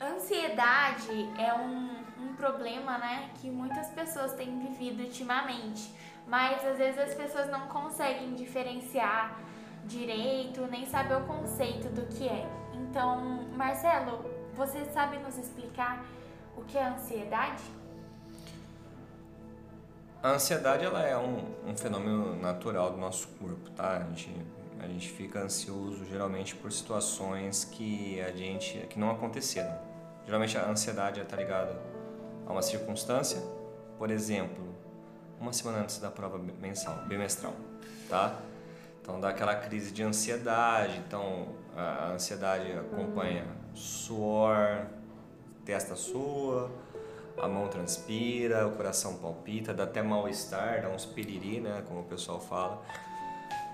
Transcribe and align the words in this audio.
Ansiedade 0.00 1.28
é 1.36 1.52
um, 1.54 1.90
um 2.20 2.34
problema, 2.36 2.98
né, 2.98 3.30
que 3.40 3.50
muitas 3.50 3.88
pessoas 3.88 4.32
têm 4.34 4.56
vivido 4.60 5.02
ultimamente, 5.02 5.92
mas 6.24 6.64
às 6.64 6.78
vezes 6.78 6.98
as 7.00 7.14
pessoas 7.14 7.50
não 7.50 7.66
conseguem 7.66 8.34
diferenciar 8.34 9.36
direito, 9.84 10.60
nem 10.68 10.86
saber 10.86 11.16
o 11.16 11.26
conceito 11.26 11.88
do 11.88 12.06
que 12.14 12.28
é. 12.28 12.48
Então, 12.74 13.48
Marcelo, 13.56 14.24
você 14.54 14.84
sabe 14.84 15.18
nos 15.18 15.36
explicar 15.36 16.04
o 16.56 16.62
que 16.62 16.78
é 16.78 16.84
ansiedade? 16.84 17.62
A 20.22 20.30
ansiedade 20.30 20.84
ela 20.84 21.02
é 21.02 21.16
um, 21.16 21.44
um 21.66 21.76
fenômeno 21.76 22.36
natural 22.36 22.92
do 22.92 22.98
nosso 22.98 23.26
corpo, 23.38 23.68
tá? 23.70 23.96
A 23.96 24.00
gente, 24.00 24.46
a 24.78 24.86
gente 24.86 25.08
fica 25.10 25.40
ansioso 25.40 26.04
geralmente 26.06 26.54
por 26.54 26.70
situações 26.70 27.64
que 27.64 28.20
a 28.20 28.30
gente 28.30 28.78
que 28.88 28.98
não 28.98 29.10
aconteceram. 29.10 29.87
Geralmente 30.28 30.58
a 30.58 30.68
ansiedade 30.68 31.22
está 31.22 31.38
ligada 31.38 31.74
a 32.46 32.52
uma 32.52 32.60
circunstância, 32.60 33.40
por 33.96 34.10
exemplo, 34.10 34.62
uma 35.40 35.54
semana 35.54 35.78
antes 35.78 35.98
da 36.00 36.10
prova 36.10 36.36
mensal, 36.36 36.98
bimestral, 37.06 37.54
tá? 38.10 38.38
Então 39.00 39.18
dá 39.18 39.30
aquela 39.30 39.54
crise 39.54 39.90
de 39.90 40.02
ansiedade, 40.02 40.98
então 40.98 41.48
a 41.74 42.10
ansiedade 42.10 42.70
acompanha 42.72 43.46
suor, 43.72 44.84
testa 45.64 45.96
sua, 45.96 46.70
a 47.40 47.48
mão 47.48 47.66
transpira, 47.68 48.66
o 48.66 48.72
coração 48.72 49.16
palpita, 49.16 49.72
dá 49.72 49.84
até 49.84 50.02
mal-estar, 50.02 50.82
dá 50.82 50.90
uns 50.90 51.06
piriri, 51.06 51.58
né, 51.58 51.82
como 51.88 52.00
o 52.00 52.04
pessoal 52.04 52.38
fala 52.38 52.82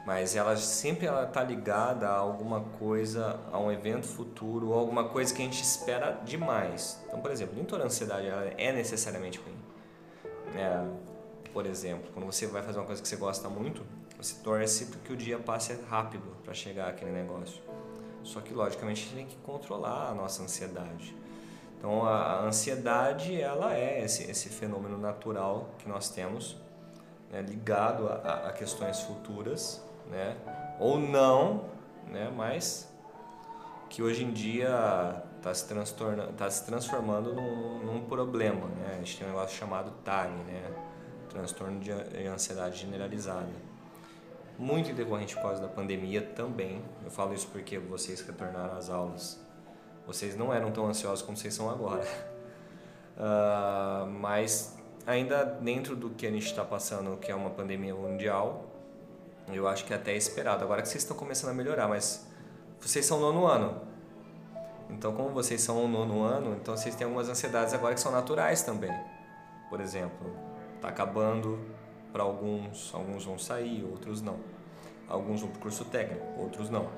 mas 0.06 0.36
ela 0.36 0.56
sempre 0.56 1.06
ela 1.06 1.26
tá 1.26 1.42
ligada 1.42 2.08
a 2.08 2.16
alguma 2.16 2.60
coisa, 2.78 3.40
a 3.50 3.58
um 3.58 3.72
evento 3.72 4.06
futuro, 4.06 4.68
ou 4.68 4.78
alguma 4.78 5.08
coisa 5.08 5.34
que 5.34 5.40
a 5.40 5.44
gente 5.44 5.62
espera 5.62 6.20
demais. 6.24 7.02
Então, 7.06 7.20
por 7.20 7.30
exemplo, 7.30 7.54
nem 7.56 7.64
toda 7.64 7.84
ansiedade 7.84 8.26
é 8.58 8.72
necessariamente 8.72 9.38
ruim. 9.38 9.56
É, 10.54 10.84
por 11.52 11.64
exemplo, 11.64 12.10
quando 12.12 12.26
você 12.26 12.46
vai 12.46 12.62
fazer 12.62 12.78
uma 12.78 12.86
coisa 12.86 13.00
que 13.00 13.08
você 13.08 13.16
gosta 13.16 13.48
muito, 13.48 13.82
você 14.18 14.34
torce 14.42 14.86
que 14.86 15.12
o 15.12 15.16
dia 15.16 15.38
passe 15.38 15.78
rápido 15.88 16.36
para 16.44 16.52
chegar 16.52 16.88
aquele 16.88 17.10
negócio. 17.10 17.62
Só 18.22 18.40
que, 18.40 18.52
logicamente, 18.52 19.02
a 19.02 19.04
gente 19.04 19.14
tem 19.14 19.26
que 19.26 19.36
controlar 19.36 20.10
a 20.10 20.14
nossa 20.14 20.42
ansiedade. 20.42 21.14
Então, 21.78 22.04
a 22.06 22.40
ansiedade, 22.40 23.38
ela 23.40 23.74
é 23.74 24.02
esse, 24.02 24.30
esse 24.30 24.48
fenômeno 24.48 24.96
natural 24.96 25.70
que 25.78 25.88
nós 25.88 26.08
temos, 26.08 26.56
né, 27.30 27.42
ligado 27.42 28.08
a, 28.08 28.48
a 28.48 28.52
questões 28.52 29.00
futuras, 29.00 29.84
né? 30.10 30.36
Ou 30.78 30.98
não, 30.98 31.64
né? 32.06 32.32
Mas 32.34 32.92
que 33.88 34.02
hoje 34.02 34.24
em 34.24 34.32
dia 34.32 35.22
está 35.36 35.54
se, 35.54 35.66
tá 36.36 36.50
se 36.50 36.66
transformando 36.66 37.34
num, 37.34 37.84
num, 37.84 38.00
problema, 38.04 38.66
né? 38.66 38.94
A 38.94 38.96
gente 38.98 39.18
tem 39.18 39.26
um 39.26 39.30
negócio 39.30 39.56
chamado 39.56 39.90
TAG, 40.02 40.30
né? 40.30 40.70
Transtorno 41.28 41.80
de 41.80 41.92
ansiedade 42.26 42.78
generalizada. 42.78 43.48
Muito 44.58 44.92
decorrente 44.92 45.34
por 45.34 45.42
causa 45.42 45.60
da 45.60 45.68
pandemia 45.68 46.22
também. 46.22 46.82
Eu 47.04 47.10
falo 47.10 47.34
isso 47.34 47.48
porque 47.48 47.78
vocês 47.78 48.20
retornaram 48.20 48.76
às 48.76 48.88
aulas. 48.88 49.40
Vocês 50.06 50.36
não 50.36 50.52
eram 50.52 50.70
tão 50.70 50.86
ansiosos 50.86 51.22
como 51.22 51.36
vocês 51.36 51.54
são 51.54 51.68
agora. 51.70 52.06
Uh, 53.16 54.06
mas 54.20 54.78
ainda 55.06 55.44
dentro 55.44 55.96
do 55.96 56.10
que 56.10 56.26
a 56.26 56.30
gente 56.30 56.46
está 56.46 56.64
passando, 56.64 57.16
que 57.16 57.30
é 57.30 57.34
uma 57.34 57.50
pandemia 57.50 57.94
mundial, 57.94 58.73
eu 59.52 59.68
acho 59.68 59.84
que 59.84 59.92
é 59.92 59.96
até 59.96 60.16
esperado. 60.16 60.64
Agora 60.64 60.82
que 60.82 60.88
vocês 60.88 61.02
estão 61.02 61.16
começando 61.16 61.50
a 61.50 61.54
melhorar, 61.54 61.88
mas 61.88 62.26
vocês 62.80 63.04
são 63.04 63.20
nono 63.20 63.46
ano. 63.46 63.80
Então, 64.90 65.14
como 65.14 65.30
vocês 65.30 65.60
são 65.60 65.88
nono 65.88 66.22
ano, 66.22 66.56
então 66.60 66.76
vocês 66.76 66.94
têm 66.94 67.04
algumas 67.04 67.28
ansiedades 67.28 67.74
agora 67.74 67.94
que 67.94 68.00
são 68.00 68.12
naturais 68.12 68.62
também. 68.62 68.92
Por 69.68 69.80
exemplo, 69.80 70.30
está 70.76 70.88
acabando 70.88 71.58
para 72.12 72.22
alguns, 72.22 72.94
alguns 72.94 73.24
vão 73.24 73.38
sair, 73.38 73.84
outros 73.84 74.22
não. 74.22 74.38
Alguns 75.08 75.40
vão 75.40 75.50
para 75.50 75.58
o 75.58 75.62
curso 75.62 75.84
técnico, 75.86 76.24
outros 76.38 76.70
não. 76.70 76.88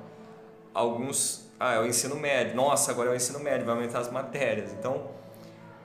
Alguns, 0.74 1.50
ah, 1.58 1.74
é 1.74 1.80
o 1.80 1.86
ensino 1.86 2.16
médio. 2.16 2.54
Nossa, 2.54 2.90
agora 2.90 3.08
é 3.08 3.12
o 3.12 3.16
ensino 3.16 3.40
médio, 3.40 3.64
vai 3.64 3.74
aumentar 3.74 4.00
as 4.00 4.10
matérias. 4.10 4.72
Então, 4.72 5.08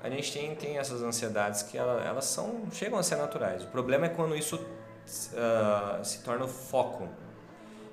a 0.03 0.09
gente 0.09 0.34
tem, 0.34 0.56
tem 0.56 0.78
essas 0.78 1.02
ansiedades 1.02 1.64
que 1.64 1.78
elas, 1.78 2.06
elas 2.06 2.25
são, 2.25 2.64
chegam 2.72 3.00
a 3.00 3.03
ser 3.03 3.16
naturais. 3.16 3.64
O 3.64 3.68
problema 3.68 4.08
é 4.08 4.09
quando 4.09 4.35
isso 4.35 4.59
uh, 5.06 6.03
se 6.03 6.23
torna 6.23 6.45
o 6.45 6.47
foco 6.47 7.07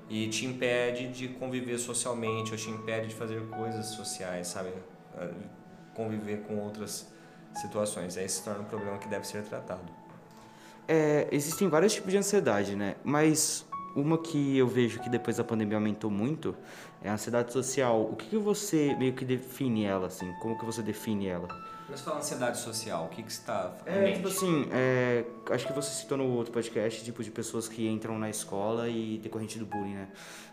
e 0.09 0.29
te 0.29 0.47
impede 0.47 1.09
de 1.09 1.29
conviver 1.29 1.79
socialmente 1.79 2.53
ou 2.53 2.57
te 2.57 2.71
impede 2.71 3.09
de 3.09 3.15
fazer 3.15 3.41
coisas 3.49 3.87
sociais, 3.87 4.49
sabe? 4.49 4.71
Uh, 5.15 5.35
conviver 5.95 6.43
com 6.43 6.59
outras 6.59 7.13
situações. 7.55 8.17
Aí 8.17 8.29
se 8.29 8.43
torna 8.43 8.61
um 8.61 8.65
problema 8.65 8.99
que 8.99 9.09
deve 9.09 9.27
ser 9.27 9.43
tratado. 9.43 9.93
É, 10.87 11.29
existem 11.31 11.69
vários 11.69 11.93
tipos 11.93 12.11
de 12.11 12.17
ansiedade, 12.17 12.75
né? 12.75 12.95
Mas 13.05 13.67
uma 13.95 14.17
que 14.17 14.57
eu 14.57 14.67
vejo 14.67 15.01
que 15.01 15.11
depois 15.11 15.37
da 15.37 15.45
pandemia 15.45 15.77
aumentou 15.77 16.11
muito 16.11 16.57
é 17.03 17.11
a 17.11 17.15
ansiedade 17.15 17.53
social. 17.53 18.03
O 18.03 18.17
que, 18.17 18.31
que 18.31 18.39
você 18.39 18.95
meio 18.99 19.13
que 19.13 19.25
define 19.25 19.85
ela, 19.85 20.07
assim? 20.07 20.33
Como 20.41 20.59
que 20.59 20.65
você 20.65 20.83
define 20.83 21.27
ela? 21.27 21.49
Mas 21.89 22.03
fala 22.03 22.19
ansiedade 22.19 22.59
social, 22.59 23.07
o 23.07 23.09
que 23.09 23.23
que 23.23 23.31
está 23.31 23.73
É, 23.87 24.13
tipo 24.13 24.29
assim, 24.29 24.69
é, 24.73 25.25
acho 25.51 25.67
que 25.67 25.73
você 25.73 25.89
citou 25.91 26.19
no 26.19 26.25
outro 26.37 26.53
podcast, 26.53 27.03
tipo, 27.03 27.23
de 27.25 27.31
pessoas 27.31 27.67
que 27.67 27.89
entram 27.89 28.19
na 28.19 28.29
escola 28.29 28.89
e 28.91 29.19
decorrente 29.19 29.59
do 29.59 29.65
bullying, 29.65 29.95
né? 29.95 30.09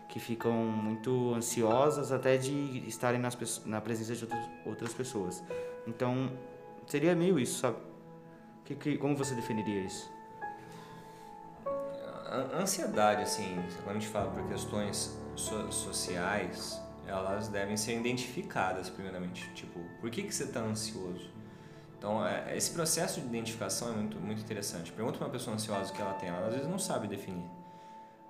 Que 0.08 0.18
ficam 0.18 0.52
muito 0.52 1.34
ansiosas 1.34 2.10
até 2.10 2.38
de 2.38 2.82
estarem 2.88 3.20
nas, 3.20 3.36
na 3.66 3.82
presença 3.82 4.14
de 4.14 4.24
outras, 4.24 4.50
outras 4.64 4.94
pessoas. 4.94 5.42
Então, 5.86 6.32
seria 6.86 7.14
meio 7.14 7.38
isso, 7.38 7.60
sabe? 7.60 7.76
Que, 8.64 8.74
que, 8.74 8.96
como 8.96 9.14
você 9.14 9.34
definiria 9.34 9.84
isso? 9.84 10.10
A 11.64 12.60
ansiedade, 12.60 13.22
assim, 13.22 13.62
quando 13.84 13.96
a 13.96 14.00
gente 14.00 14.08
fala 14.08 14.30
por 14.30 14.42
questões 14.48 15.16
so 15.36 15.70
sociais, 15.70 16.80
elas 17.06 17.48
devem 17.48 17.76
ser 17.76 17.98
identificadas 17.98 18.88
primeiramente. 18.88 19.48
Tipo, 19.54 19.80
por 20.00 20.10
que, 20.10 20.22
que 20.22 20.34
você 20.34 20.44
está 20.44 20.60
ansioso? 20.60 21.30
Então, 21.98 22.26
é, 22.26 22.56
esse 22.56 22.70
processo 22.72 23.20
de 23.20 23.26
identificação 23.26 23.88
é 23.88 23.92
muito, 23.92 24.18
muito 24.20 24.42
interessante. 24.42 24.92
Pergunta 24.92 25.18
para 25.18 25.26
uma 25.26 25.32
pessoa 25.32 25.54
ansiosa 25.54 25.90
o 25.90 25.94
que 25.94 26.02
ela 26.02 26.14
tem, 26.14 26.28
ela 26.28 26.46
às 26.46 26.54
vezes 26.54 26.68
não 26.68 26.78
sabe 26.78 27.08
definir. 27.08 27.48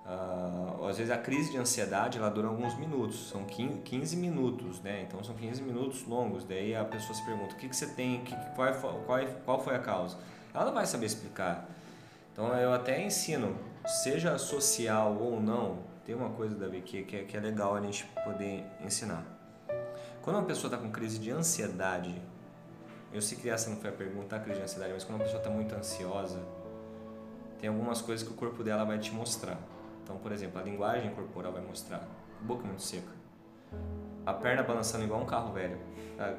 Uh, 0.07 0.85
às 0.85 0.97
vezes 0.97 1.11
a 1.11 1.17
crise 1.17 1.51
de 1.51 1.57
ansiedade 1.57 2.17
ela 2.17 2.29
dura 2.29 2.47
alguns 2.47 2.77
minutos, 2.77 3.27
são 3.29 3.43
15, 3.43 3.81
15 3.81 4.15
minutos, 4.15 4.79
né? 4.79 5.03
Então 5.05 5.21
são 5.21 5.35
15 5.35 5.61
minutos 5.61 6.05
longos. 6.07 6.45
Daí 6.45 6.73
a 6.73 6.85
pessoa 6.85 7.13
se 7.13 7.25
pergunta 7.25 7.53
o 7.53 7.57
que, 7.57 7.67
que 7.67 7.75
você 7.75 7.87
tem, 7.87 8.23
que, 8.23 8.33
qual, 8.55 8.73
qual, 9.05 9.19
qual 9.43 9.59
foi 9.61 9.75
a 9.75 9.79
causa. 9.79 10.17
Ela 10.53 10.65
não 10.65 10.73
vai 10.73 10.85
saber 10.85 11.07
explicar. 11.07 11.69
Então 12.31 12.47
eu 12.55 12.71
até 12.71 13.03
ensino, 13.05 13.57
seja 13.87 14.37
social 14.37 15.15
ou 15.19 15.41
não, 15.41 15.79
tem 16.05 16.13
uma 16.13 16.29
coisa, 16.29 16.55
Davi, 16.55 16.81
que, 16.81 17.03
que, 17.03 17.15
é, 17.15 17.23
que 17.23 17.35
é 17.37 17.39
legal 17.39 17.75
a 17.75 17.81
gente 17.81 18.05
poder 18.23 18.65
ensinar. 18.81 19.25
Quando 20.21 20.37
uma 20.37 20.45
pessoa 20.45 20.71
está 20.73 20.77
com 20.77 20.91
crise 20.91 21.19
de 21.19 21.31
ansiedade, 21.31 22.21
eu 23.13 23.21
sei 23.21 23.37
que 23.37 23.49
essa 23.49 23.69
não 23.69 23.77
foi 23.77 23.89
a 23.89 23.93
pergunta, 23.93 24.35
a 24.35 24.39
crise 24.39 24.59
de 24.59 24.63
ansiedade, 24.63 24.93
mas 24.93 25.03
quando 25.03 25.15
uma 25.15 25.23
pessoa 25.23 25.39
está 25.39 25.49
muito 25.49 25.73
ansiosa, 25.73 26.39
tem 27.59 27.69
algumas 27.69 28.01
coisas 28.01 28.27
que 28.27 28.33
o 28.33 28.37
corpo 28.37 28.63
dela 28.63 28.83
vai 28.83 28.99
te 28.99 29.11
mostrar. 29.11 29.57
Então, 30.03 30.17
por 30.17 30.31
exemplo, 30.31 30.59
a 30.59 30.63
linguagem 30.63 31.09
corporal 31.11 31.53
vai 31.53 31.61
mostrar 31.61 32.07
boca 32.41 32.65
muito 32.65 32.81
seca, 32.81 33.11
a 34.25 34.33
perna 34.33 34.63
balançando 34.63 35.03
igual 35.03 35.21
um 35.21 35.25
carro 35.25 35.53
velho, 35.53 35.77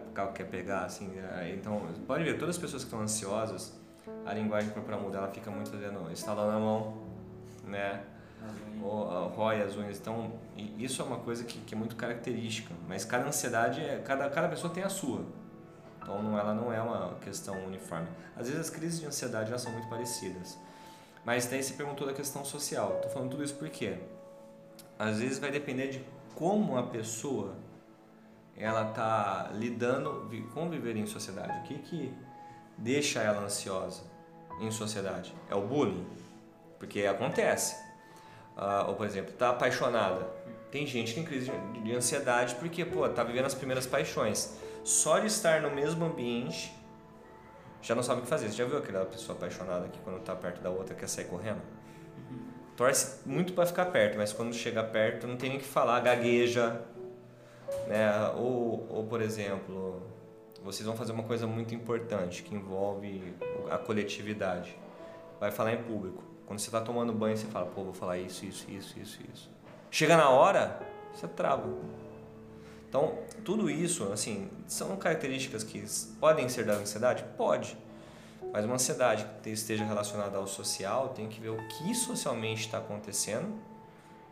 o 0.09 0.13
carro 0.13 0.33
quer 0.33 0.45
pegar, 0.45 0.85
assim. 0.85 1.11
Então, 1.55 1.81
pode 2.07 2.25
ver, 2.25 2.39
todas 2.39 2.57
as 2.57 2.61
pessoas 2.61 2.83
que 2.83 2.89
estão 2.89 3.01
ansiosas, 3.01 3.79
a 4.25 4.33
linguagem 4.33 4.71
corporal 4.71 5.01
muda, 5.01 5.19
ela 5.19 5.29
fica 5.29 5.51
muito 5.51 5.71
fazendo, 5.71 6.11
estalando 6.13 6.57
a 6.57 6.59
mão, 6.59 7.08
né? 7.69 8.03
rói 9.35 9.63
as 9.63 9.77
unhas. 9.77 9.99
Então, 9.99 10.33
isso 10.79 11.03
é 11.03 11.05
uma 11.05 11.19
coisa 11.19 11.45
que, 11.45 11.59
que, 11.61 11.75
é 11.75 11.79
muito 11.79 11.97
característica. 11.97 12.73
Mas 12.87 13.05
cada 13.05 13.27
ansiedade, 13.27 13.81
é, 13.81 13.99
cada, 13.99 14.29
cada 14.31 14.49
pessoa 14.49 14.73
tem 14.73 14.83
a 14.83 14.89
sua. 14.89 15.25
Então, 16.01 16.23
não, 16.23 16.39
ela 16.39 16.55
não 16.55 16.73
é 16.73 16.81
uma 16.81 17.17
questão 17.17 17.55
uniforme. 17.67 18.09
Às 18.37 18.47
vezes, 18.49 18.61
as 18.61 18.71
crises 18.71 19.01
de 19.01 19.07
ansiedade 19.07 19.51
já 19.51 19.59
são 19.59 19.73
muito 19.73 19.89
parecidas. 19.89 20.57
Mas 21.25 21.47
daí 21.47 21.63
você 21.63 21.75
perguntou 21.75 22.07
da 22.07 22.13
questão 22.13 22.45
social. 22.45 22.95
Estou 22.97 23.11
falando 23.11 23.31
tudo 23.31 23.45
isso 23.45 23.55
porque 23.57 23.99
às 24.99 25.19
vezes 25.19 25.39
vai 25.39 25.51
depender 25.51 25.89
de 25.89 26.05
como 26.35 26.79
a 26.79 26.85
pessoa 26.85 27.55
ela 28.57 28.89
está 28.89 29.51
lidando 29.53 30.29
com 30.55 30.69
viver 30.71 30.97
em 30.97 31.07
sociedade. 31.07 31.59
O 31.59 31.63
que 31.65 31.79
que 31.79 32.15
deixa 32.77 33.21
ela 33.21 33.43
ansiosa 33.43 34.03
em 34.61 34.71
sociedade? 34.71 35.35
É 35.51 35.55
o 35.55 35.67
bullying, 35.67 36.07
porque 36.79 37.07
acontece 37.07 37.89
uh, 38.59 38.89
ou 38.89 38.95
por 38.95 39.07
exemplo, 39.07 39.33
tá 39.33 39.51
apaixonada. 39.51 40.27
Tem 40.71 40.87
gente 40.87 41.15
que 41.15 41.15
tem 41.15 41.25
crise 41.25 41.51
de, 41.51 41.81
de 41.81 41.95
ansiedade 41.95 42.57
porque, 42.57 42.85
pô, 42.85 43.09
tá 43.09 43.25
vivendo 43.25 43.47
as 43.47 43.55
primeiras 43.55 43.87
paixões. 43.87 44.59
Só 44.85 45.19
de 45.19 45.27
estar 45.27 45.63
no 45.63 45.71
mesmo 45.71 46.05
ambiente 46.05 46.75
já 47.81 47.95
não 47.95 48.03
sabe 48.03 48.21
o 48.21 48.23
que 48.25 48.29
fazer. 48.29 48.49
Você 48.49 48.57
já 48.57 48.65
viu 48.65 48.77
aquela 48.77 49.07
pessoa 49.07 49.37
apaixonada 49.37 49.89
que 49.89 49.99
quando 50.01 50.21
tá 50.21 50.35
perto 50.35 50.61
da 50.61 50.69
outra 50.69 50.95
quer 50.95 51.09
sair 51.09 51.27
correndo? 51.27 51.63
Torce 52.77 53.27
muito 53.27 53.53
para 53.55 53.67
ficar 53.67 53.87
perto, 53.87 54.19
mas 54.19 54.33
quando 54.33 54.55
chega 54.55 54.83
perto 54.85 55.27
não 55.27 55.37
tem 55.37 55.49
nem 55.51 55.59
o 55.59 55.61
que 55.61 55.67
falar, 55.67 56.01
gagueja, 56.01 56.83
Né? 57.87 58.11
Ou, 58.37 58.87
ou, 58.91 59.07
por 59.07 59.21
exemplo, 59.21 60.03
vocês 60.63 60.87
vão 60.87 60.97
fazer 60.97 61.13
uma 61.13 61.23
coisa 61.23 61.47
muito 61.47 61.75
importante 61.75 62.43
que 62.43 62.55
envolve 62.55 63.35
a 63.71 63.79
coletividade. 63.79 64.79
Vai 65.41 65.51
falar 65.51 65.73
em 65.73 65.83
público. 65.83 66.23
Quando 66.49 66.61
você 66.61 66.69
está 66.69 66.81
tomando 66.81 67.13
banho, 67.13 67.37
você 67.37 67.47
fala, 67.47 67.67
pô, 67.67 67.85
vou 67.85 67.93
falar 67.93 68.17
isso, 68.17 68.47
isso, 68.47 68.65
isso, 68.71 68.99
isso, 68.99 69.19
isso. 69.31 69.51
Chega 69.91 70.17
na 70.17 70.31
hora, 70.31 70.81
você 71.13 71.29
trava. 71.29 71.69
Então, 72.89 73.19
tudo 73.45 73.69
isso, 73.69 74.11
assim, 74.11 74.49
são 74.67 74.97
características 74.97 75.63
que 75.63 75.85
podem 76.19 76.49
ser 76.49 76.65
da 76.65 76.73
ansiedade? 76.73 77.23
Pode. 77.37 77.77
Mas 78.51 78.65
uma 78.65 78.77
ansiedade 78.77 79.27
que 79.43 79.51
esteja 79.51 79.85
relacionada 79.85 80.39
ao 80.39 80.47
social 80.47 81.11
tem 81.11 81.29
que 81.29 81.39
ver 81.39 81.51
o 81.51 81.69
que 81.69 81.95
socialmente 81.95 82.63
está 82.63 82.79
acontecendo 82.79 83.53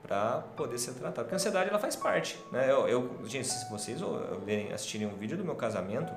para 0.03 0.39
poder 0.57 0.79
ser 0.79 0.95
tratado. 0.95 1.25
Porque 1.25 1.35
a 1.35 1.37
ansiedade 1.37 1.69
ela 1.69 1.79
faz 1.79 1.97
parte. 1.97 2.39
Né? 2.51 2.71
Eu, 2.71 2.89
eu, 2.89 3.21
gente, 3.27 3.47
se 3.47 3.71
vocês 3.71 4.01
verem, 4.43 4.73
assistirem 4.73 5.07
um 5.07 5.17
vídeo 5.17 5.37
do 5.37 5.45
meu 5.45 5.55
casamento, 5.55 6.11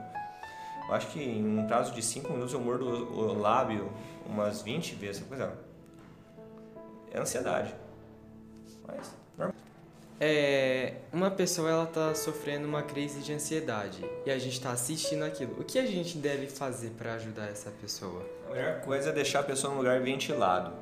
eu 0.88 0.96
acho 0.96 1.08
que 1.08 1.22
em 1.22 1.60
um 1.60 1.68
prazo 1.68 1.92
de 1.92 2.02
5 2.02 2.32
minutos 2.32 2.54
eu 2.54 2.60
mordo 2.60 2.86
o, 2.88 3.38
lábio 3.38 3.92
umas 4.26 4.62
20 4.62 4.96
vezes. 4.96 5.24
Coisa. 5.28 5.68
É 7.12 7.20
ansiedade. 7.20 7.74
Mas, 8.88 9.16
normal. 9.38 9.56
É, 10.22 10.96
uma 11.14 11.32
pessoa 11.32 11.70
ela 11.70 11.86
tá 11.86 12.14
sofrendo 12.14 12.68
uma 12.68 12.84
crise 12.84 13.22
de 13.22 13.32
ansiedade 13.32 14.04
e 14.26 14.32
a 14.32 14.38
gente 14.38 14.54
está 14.54 14.72
assistindo 14.72 15.24
aquilo. 15.24 15.60
O 15.60 15.64
que 15.64 15.80
a 15.80 15.86
gente 15.86 16.18
deve 16.18 16.48
fazer 16.48 16.90
para 16.98 17.14
ajudar 17.14 17.48
essa 17.48 17.72
pessoa? 17.72 18.26
A 18.50 18.54
melhor 18.54 18.82
coisa 18.82 19.10
é 19.10 19.14
deixar 19.14 19.40
a 19.40 19.44
pessoa 19.44 19.72
num 19.72 19.80
lugar 19.80 20.02
ventilado 20.02 20.74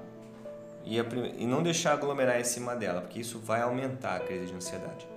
e, 0.84 1.00
a, 1.00 1.04
e 1.38 1.46
não 1.46 1.62
deixar 1.62 1.94
aglomerar 1.94 2.40
em 2.40 2.44
cima 2.44 2.76
dela, 2.76 3.02
porque 3.02 3.20
isso 3.20 3.38
vai 3.38 3.62
aumentar 3.62 4.16
a 4.16 4.20
crise 4.22 4.48
de 4.48 4.56
ansiedade. 4.56 5.08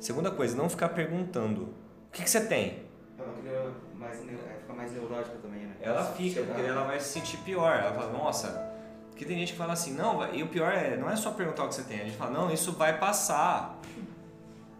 Segunda 0.00 0.30
coisa, 0.30 0.56
não 0.56 0.70
ficar 0.70 0.88
perguntando: 0.88 1.62
o 1.62 2.12
que, 2.12 2.22
que 2.22 2.30
você 2.30 2.46
tem? 2.46 2.84
Ela 3.18 3.32
fica 4.60 4.72
mais 4.72 4.92
neurótica 4.92 5.36
também, 5.42 5.66
né? 5.66 5.76
Ela 5.80 6.04
fica, 6.04 6.42
porque 6.42 6.62
ela 6.62 6.84
vai 6.84 6.98
se 7.00 7.10
sentir 7.10 7.36
pior. 7.38 7.76
Ela 7.76 7.92
fala: 7.92 8.12
nossa 8.12 8.71
porque 9.22 9.24
tem 9.24 9.38
gente 9.38 9.52
que 9.52 9.58
fala 9.58 9.72
assim, 9.72 9.92
não, 9.92 10.34
e 10.34 10.42
o 10.42 10.48
pior 10.48 10.72
é, 10.72 10.96
não 10.96 11.08
é 11.08 11.14
só 11.14 11.30
perguntar 11.30 11.64
o 11.64 11.68
que 11.68 11.76
você 11.76 11.84
tem, 11.84 12.00
a 12.00 12.04
gente 12.04 12.16
fala, 12.16 12.32
não, 12.32 12.52
isso 12.52 12.72
vai 12.72 12.98
passar. 12.98 13.78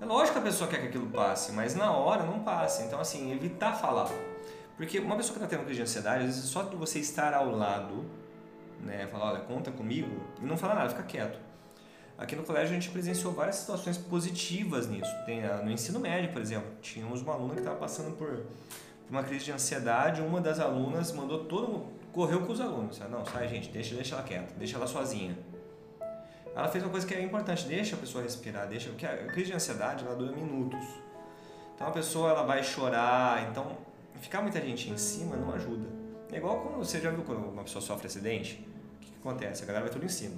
É 0.01 0.05
lógico 0.05 0.33
que 0.33 0.39
a 0.41 0.43
pessoa 0.43 0.69
quer 0.69 0.81
que 0.81 0.89
aquilo 0.89 1.07
passe, 1.07 1.53
mas 1.53 1.77
na 1.77 1.93
hora 1.93 2.25
não 2.25 2.41
passa. 2.41 2.83
Então, 2.83 2.99
assim, 2.99 3.33
evitar 3.33 3.73
falar. 3.75 4.11
Porque 4.77 4.99
uma 4.99 5.15
pessoa 5.15 5.39
que 5.39 5.45
está 5.45 5.57
tendo 5.57 5.65
crise 5.65 5.77
de 5.77 5.83
ansiedade, 5.83 6.25
às 6.25 6.35
vezes 6.35 6.51
só 6.51 6.65
de 6.65 6.75
você 6.75 6.99
estar 6.99 7.33
ao 7.35 7.53
lado, 7.53 8.05
né, 8.81 9.07
falar, 9.13 9.33
olha, 9.33 9.41
conta 9.43 9.71
comigo, 9.71 10.11
e 10.41 10.45
não 10.45 10.57
falar 10.57 10.75
nada, 10.75 10.89
fica 10.89 11.05
quieto. 11.05 11.39
Aqui 12.19 12.35
no 12.35 12.43
colégio 12.43 12.71
a 12.71 12.75
gente 12.75 12.91
presenciou 12.91 13.33
várias 13.33 13.57
situações 13.57 13.97
positivas 13.97 14.89
nisso. 14.89 15.11
Tem, 15.25 15.43
no 15.63 15.71
ensino 15.71 16.01
médio, 16.01 16.33
por 16.33 16.43
exemplo, 16.43 16.69
tínhamos 16.83 17.23
uma 17.23 17.35
aluna 17.35 17.55
que 17.55 17.61
estava 17.61 17.77
passando 17.77 18.17
por, 18.17 18.29
por 18.29 19.11
uma 19.11 19.23
crise 19.23 19.45
de 19.45 19.53
ansiedade, 19.53 20.21
uma 20.21 20.41
das 20.41 20.59
alunas 20.59 21.13
mandou 21.13 21.45
todo 21.45 22.02
correu 22.13 22.43
com 22.43 22.53
os 22.53 22.61
alunos. 22.61 22.99
Não, 23.11 23.25
sai 23.25 23.49
gente, 23.49 23.71
deixa, 23.71 23.95
deixa 23.95 24.15
ela 24.15 24.25
quieta, 24.25 24.55
deixa 24.57 24.77
ela 24.77 24.87
sozinha. 24.87 25.37
Ela 26.55 26.69
fez 26.69 26.85
uma 26.85 26.91
coisa 26.91 27.07
que 27.07 27.15
é 27.15 27.23
importante, 27.23 27.67
deixa 27.67 27.97
a 27.97 27.99
pessoa 27.99 28.23
respirar, 28.23 28.69
deixa, 28.69 28.91
porque 28.91 29.07
a 29.07 29.27
crise 29.27 29.51
de 29.51 29.57
ansiedade 29.57 30.05
ela 30.05 30.15
dura 30.15 30.33
minutos. 30.33 30.85
Então 31.75 31.89
a 31.89 31.91
pessoa 31.91 32.31
ela 32.31 32.43
vai 32.43 32.63
chorar, 32.63 33.49
então 33.51 33.79
ficar 34.21 34.43
muita 34.43 34.61
gente 34.61 34.91
em 34.91 34.99
cima 34.99 35.37
não 35.37 35.53
ajuda. 35.55 35.89
É 36.31 36.37
igual 36.37 36.61
quando 36.61 36.77
você 36.77 37.01
já 37.01 37.11
viu 37.11 37.25
quando 37.25 37.47
uma 37.49 37.63
pessoa 37.63 37.83
sofre 37.83 38.07
acidente, 38.07 38.67
o 38.97 39.01
que, 39.01 39.11
que 39.11 39.19
acontece? 39.19 39.63
A 39.63 39.67
galera 39.67 39.85
vai 39.85 39.93
tudo 39.93 40.05
em 40.05 40.11
cima. 40.11 40.37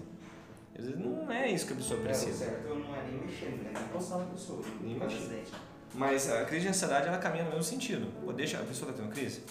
Às 0.77 0.85
vezes 0.87 1.01
não 1.01 1.31
é 1.31 1.51
isso 1.51 1.67
que 1.67 1.73
a 1.73 1.77
pessoa 1.77 2.01
precisa. 2.01 2.45
É, 2.45 2.49
o 2.49 2.51
certo 2.51 2.75
não 2.75 2.97
é 2.97 3.03
nem 3.03 3.21
mexendo, 3.21 3.63
né? 3.63 3.71
Nem 3.73 3.83
encostar 3.85 4.19
na 4.19 4.25
pessoa, 4.27 4.63
nem 4.81 5.03
acidente. 5.03 5.53
Mas 5.95 6.31
a 6.31 6.45
crise 6.45 6.63
de 6.63 6.69
ansiedade 6.69 7.07
ela 7.07 7.19
caminha 7.19 7.45
no 7.45 7.51
mesmo 7.51 7.63
sentido. 7.63 8.13
Pô, 8.25 8.33
deixa 8.33 8.59
a 8.59 8.65
pessoa 8.65 8.93
tá 8.93 8.99
tendo 8.99 9.13
crise, 9.13 9.43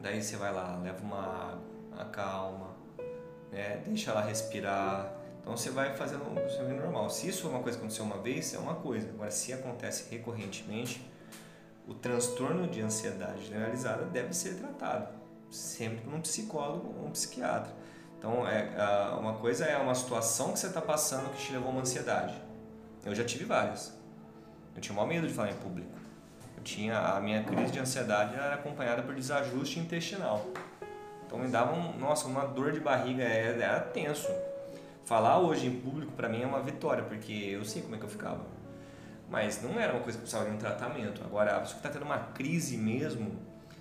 Daí 0.00 0.22
você 0.22 0.36
vai 0.36 0.52
lá, 0.52 0.78
leva 0.82 1.02
uma 1.02 1.20
água, 1.20 1.62
acalma, 1.98 2.76
né? 3.52 3.82
deixa 3.84 4.10
ela 4.10 4.22
respirar. 4.22 5.12
Então 5.40 5.56
você 5.56 5.70
vai 5.70 5.94
fazendo 5.94 6.28
um 6.30 6.34
procedimento 6.34 6.82
normal. 6.82 7.10
Se 7.10 7.28
isso 7.28 7.46
é 7.46 7.50
uma 7.50 7.60
coisa 7.60 7.78
que 7.78 7.84
aconteceu 7.84 8.04
uma 8.04 8.18
vez, 8.18 8.54
é 8.54 8.58
uma 8.58 8.74
coisa. 8.74 9.08
Agora, 9.10 9.30
se 9.30 9.52
acontece 9.52 10.10
recorrentemente, 10.10 11.06
o 11.86 11.94
transtorno 11.94 12.66
de 12.68 12.80
ansiedade 12.80 13.46
generalizada 13.46 14.04
deve 14.04 14.32
ser 14.32 14.54
tratado 14.54 15.08
sempre 15.50 16.04
por 16.04 16.14
um 16.14 16.20
psicólogo 16.20 16.94
ou 16.98 17.06
um 17.06 17.10
psiquiatra. 17.10 17.72
Então, 18.18 18.46
é, 18.46 18.70
uma 19.18 19.34
coisa 19.34 19.64
é 19.64 19.76
uma 19.78 19.94
situação 19.94 20.52
que 20.52 20.58
você 20.58 20.66
está 20.66 20.80
passando 20.80 21.30
que 21.30 21.46
te 21.46 21.52
levou 21.52 21.68
a 21.68 21.72
uma 21.72 21.80
ansiedade. 21.80 22.34
Eu 23.04 23.14
já 23.14 23.24
tive 23.24 23.44
várias. 23.44 23.94
Eu 24.76 24.80
tinha 24.80 24.94
maior 24.94 25.08
medo 25.08 25.26
de 25.26 25.32
falar 25.32 25.50
em 25.50 25.56
público. 25.56 25.99
Tinha 26.62 26.98
a 26.98 27.20
minha 27.20 27.42
crise 27.42 27.72
de 27.72 27.78
ansiedade 27.78 28.34
era 28.34 28.54
acompanhada 28.54 29.02
por 29.02 29.14
desajuste 29.14 29.78
intestinal. 29.78 30.46
Então 31.26 31.38
me 31.38 31.48
dava 31.48 31.72
um, 31.72 31.96
nossa, 31.98 32.26
uma 32.26 32.44
dor 32.44 32.72
de 32.72 32.80
barriga, 32.80 33.22
era, 33.22 33.58
é, 33.58 33.62
era 33.62 33.80
tenso. 33.80 34.28
Falar 35.04 35.38
hoje 35.38 35.66
em 35.66 35.80
público 35.80 36.12
para 36.12 36.28
mim 36.28 36.42
é 36.42 36.46
uma 36.46 36.60
vitória, 36.60 37.02
porque 37.04 37.32
eu 37.32 37.64
sei 37.64 37.82
como 37.82 37.94
é 37.94 37.98
que 37.98 38.04
eu 38.04 38.08
ficava. 38.08 38.44
Mas 39.30 39.62
não 39.62 39.78
era 39.78 39.92
uma 39.92 40.02
coisa 40.02 40.18
que 40.18 40.22
precisava 40.22 40.50
de 40.50 40.56
um 40.56 40.58
tratamento. 40.58 41.22
Agora, 41.24 41.56
a 41.56 41.60
pessoa 41.60 41.80
que 41.80 41.86
está 41.86 41.88
tendo 41.88 42.04
uma 42.04 42.18
crise 42.18 42.76
mesmo, 42.76 43.30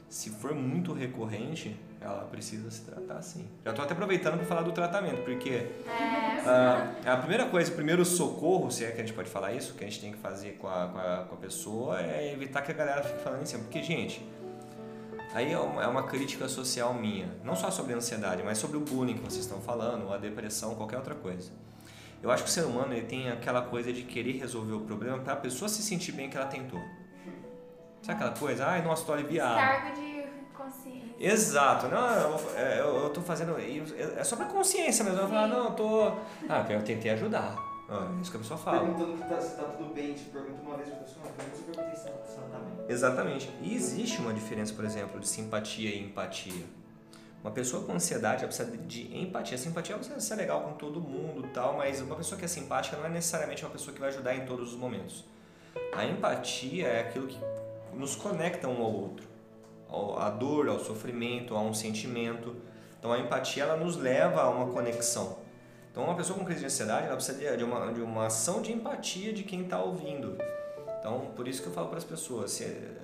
se 0.08 0.30
for 0.30 0.54
muito 0.54 0.94
recorrente, 0.94 1.76
ela 2.02 2.22
precisa 2.26 2.72
se 2.72 2.82
tratar 2.82 3.22
sim. 3.22 3.48
Já 3.64 3.72
estou 3.72 3.84
até 3.84 3.94
aproveitando 3.94 4.38
para 4.38 4.46
falar 4.46 4.62
do 4.62 4.72
tratamento, 4.72 5.22
porque 5.24 5.50
é. 5.50 6.44
a, 6.46 7.14
a, 7.14 7.18
primeira 7.18 7.46
coisa, 7.46 7.72
o 7.72 7.76
primeiro 7.76 8.06
socorro, 8.06 8.72
se 8.72 8.86
é 8.86 8.92
que 8.92 9.02
a 9.02 9.04
gente 9.06 9.14
pode 9.14 9.30
falar 9.30 9.54
isso, 9.54 9.74
que 9.74 9.84
a 9.84 9.88
gente 9.88 10.00
tem 10.00 10.12
que 10.12 10.18
fazer 10.18 10.54
com 10.54 10.68
a, 10.68 10.88
com 10.88 10.98
a, 10.98 11.26
com 11.28 11.36
a 11.36 11.38
pessoa 11.38 12.02
é 12.02 12.32
evitar 12.32 12.62
que 12.62 12.72
a 12.72 12.76
galera 12.76 13.04
fique 13.04 13.22
falando 13.22 13.42
em 13.42 13.46
cima. 13.46 13.64
Porque, 13.64 13.84
gente, 13.84 14.26
aí 15.34 15.52
é 15.52 15.60
uma, 15.60 15.84
é 15.84 15.88
uma 15.88 16.04
crítica 16.04 16.48
social 16.48 16.94
minha, 16.94 17.30
não 17.44 17.56
só 17.56 17.70
sobre 17.70 17.94
a 17.94 17.98
ansiedade, 17.98 18.42
mas 18.44 18.58
sobre 18.58 18.78
o 18.78 18.82
bullying 18.82 19.16
que 19.16 19.22
vocês 19.22 19.44
estão 19.44 19.60
falando, 19.60 20.12
a 20.14 20.18
depressão, 20.18 20.76
qualquer 20.76 20.98
outra 20.98 21.16
coisa. 21.16 21.52
Eu 22.24 22.32
acho 22.32 22.44
que 22.44 22.50
o 22.50 22.52
ser 22.52 22.66
humano 22.66 22.94
ele 22.94 23.06
tem 23.06 23.30
aquela 23.30 23.62
coisa 23.62 23.92
de 23.92 24.04
querer 24.04 24.40
resolver 24.40 24.74
o 24.74 24.82
problema 24.82 25.20
para 25.20 25.34
a 25.34 25.38
pessoa 25.38 25.68
se 25.70 25.82
sentir 25.82 26.12
bem 26.14 26.30
que 26.30 26.38
ela 26.38 26.46
tentou. 26.46 26.82
Sabe 28.02 28.18
aquela 28.18 28.38
coisa? 28.38 28.66
Ai, 28.66 28.82
nossa, 28.82 29.06
tô 29.06 29.14
aliviado. 29.14 29.56
Cargo 29.56 29.96
de. 29.96 30.09
Exato, 31.20 31.90
não, 31.90 32.08
eu, 32.14 32.40
é, 32.56 32.80
eu, 32.80 33.04
eu 33.04 33.10
tô 33.10 33.22
fazendo. 33.22 33.56
É 33.58 34.24
só 34.24 34.38
pra 34.38 34.46
consciência 34.46 35.04
mesmo. 35.04 35.20
Eu 35.20 35.28
falo, 35.28 35.48
não, 35.48 35.66
eu 35.66 35.72
tô. 35.72 36.08
Ah, 36.48 36.66
eu 36.70 36.82
tentei 36.82 37.12
ajudar. 37.12 37.58
Ah, 37.90 38.08
é 38.18 38.22
isso 38.22 38.32
que 38.32 38.38
a 38.38 38.40
pessoa 38.40 38.58
fala. 38.58 38.80
Perguntando 38.80 39.18
se 39.18 39.24
tá, 39.24 39.42
se 39.42 39.56
tá 39.58 39.64
tudo 39.64 39.94
bem, 39.94 40.14
te 40.14 40.24
pergunta 40.26 40.62
uma 40.62 40.78
vez 40.78 40.90
pra 40.90 41.00
pessoa, 41.00 41.26
pergunta 41.26 41.58
se 41.58 41.64
perguntei 41.64 41.96
se 41.96 42.08
ela 42.08 42.50
tá 42.50 42.60
bem. 42.60 42.86
Exatamente. 42.88 43.52
E 43.62 43.76
existe 43.76 44.22
uma 44.22 44.34
diferença, 44.34 44.74
por 44.74 44.86
exemplo, 44.86 45.20
de 45.20 45.28
simpatia 45.28 45.90
e 45.90 46.04
empatia. 46.06 46.66
Uma 47.44 47.52
pessoa 47.52 47.84
com 47.84 47.94
ansiedade 47.94 48.46
precisa 48.46 48.78
de 48.78 49.18
empatia. 49.18 49.56
A 49.56 49.60
simpatia 49.60 49.96
precisa 49.96 50.20
ser 50.22 50.36
legal 50.36 50.62
com 50.62 50.74
todo 50.74 51.02
mundo 51.02 51.50
tal, 51.54 51.76
mas 51.76 52.00
uma 52.00 52.16
pessoa 52.16 52.40
que 52.40 52.46
é 52.46 52.48
simpática 52.48 52.96
não 52.96 53.06
é 53.06 53.10
necessariamente 53.10 53.66
uma 53.66 53.72
pessoa 53.72 53.94
que 53.94 54.00
vai 54.00 54.10
ajudar 54.10 54.36
em 54.36 54.46
todos 54.46 54.74
os 54.74 54.80
momentos. 54.80 55.26
A 55.94 56.06
empatia 56.06 56.88
é 56.88 57.02
aquilo 57.02 57.28
que 57.28 57.40
nos 57.94 58.16
conecta 58.16 58.68
um 58.68 58.82
ao 58.82 58.94
outro 58.94 59.28
à 60.18 60.30
dor, 60.30 60.70
ao 60.70 60.80
sofrimento, 60.80 61.56
a 61.56 61.62
um 61.62 61.74
sentimento. 61.74 62.56
Então 62.98 63.12
a 63.12 63.20
empatia 63.20 63.64
ela 63.64 63.78
nos 63.78 63.96
leva 63.96 64.42
a 64.42 64.50
uma 64.50 64.72
conexão. 64.72 65.40
Então 65.92 66.04
uma 66.04 66.16
pessoa 66.16 66.38
com 66.38 66.46
crise 66.46 66.62
de 66.62 66.66
ansiedade 66.68 67.08
ela 67.08 67.16
precisa 67.16 67.58
de 67.58 67.64
uma, 67.64 67.92
de 67.94 68.02
uma 68.02 68.28
ação 68.28 68.62
de 68.62 68.72
empatia 68.72 69.34
de 69.34 69.44
quem 69.44 69.64
está 69.64 69.82
ouvindo. 69.82 70.38
Então 71.00 71.32
por 71.36 71.48
isso 71.48 71.62
que 71.62 71.68
eu 71.68 71.74
falo 71.74 71.88
para 71.88 71.98
as 71.98 72.04
pessoas, 72.04 72.52
você 72.52 73.00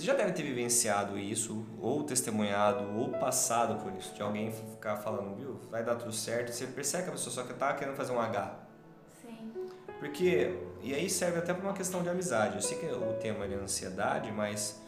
já 0.00 0.14
deve 0.14 0.32
ter 0.32 0.42
vivenciado 0.42 1.16
isso, 1.16 1.64
ou 1.80 2.02
testemunhado, 2.02 2.98
ou 2.98 3.10
passado 3.10 3.80
por 3.82 3.92
isso, 3.92 4.12
de 4.14 4.20
alguém 4.20 4.50
ficar 4.50 4.96
falando, 4.96 5.36
viu, 5.36 5.60
vai 5.70 5.84
dar 5.84 5.94
tudo 5.94 6.12
certo, 6.12 6.52
você 6.52 6.66
percebe 6.66 7.04
que 7.04 7.10
a 7.10 7.12
pessoa 7.12 7.32
só 7.32 7.42
que 7.44 7.52
está 7.52 7.72
querendo 7.74 7.94
fazer 7.94 8.12
um 8.12 8.20
H. 8.20 8.58
Sim. 9.22 9.52
Porque, 10.00 10.58
e 10.82 10.92
aí 10.92 11.08
serve 11.08 11.38
até 11.38 11.54
para 11.54 11.62
uma 11.62 11.72
questão 11.72 12.02
de 12.02 12.08
amizade. 12.08 12.56
Eu 12.56 12.62
sei 12.62 12.78
que 12.78 12.86
o 12.86 13.12
tema 13.20 13.44
é 13.44 13.54
ansiedade, 13.54 14.32
mas 14.32 14.80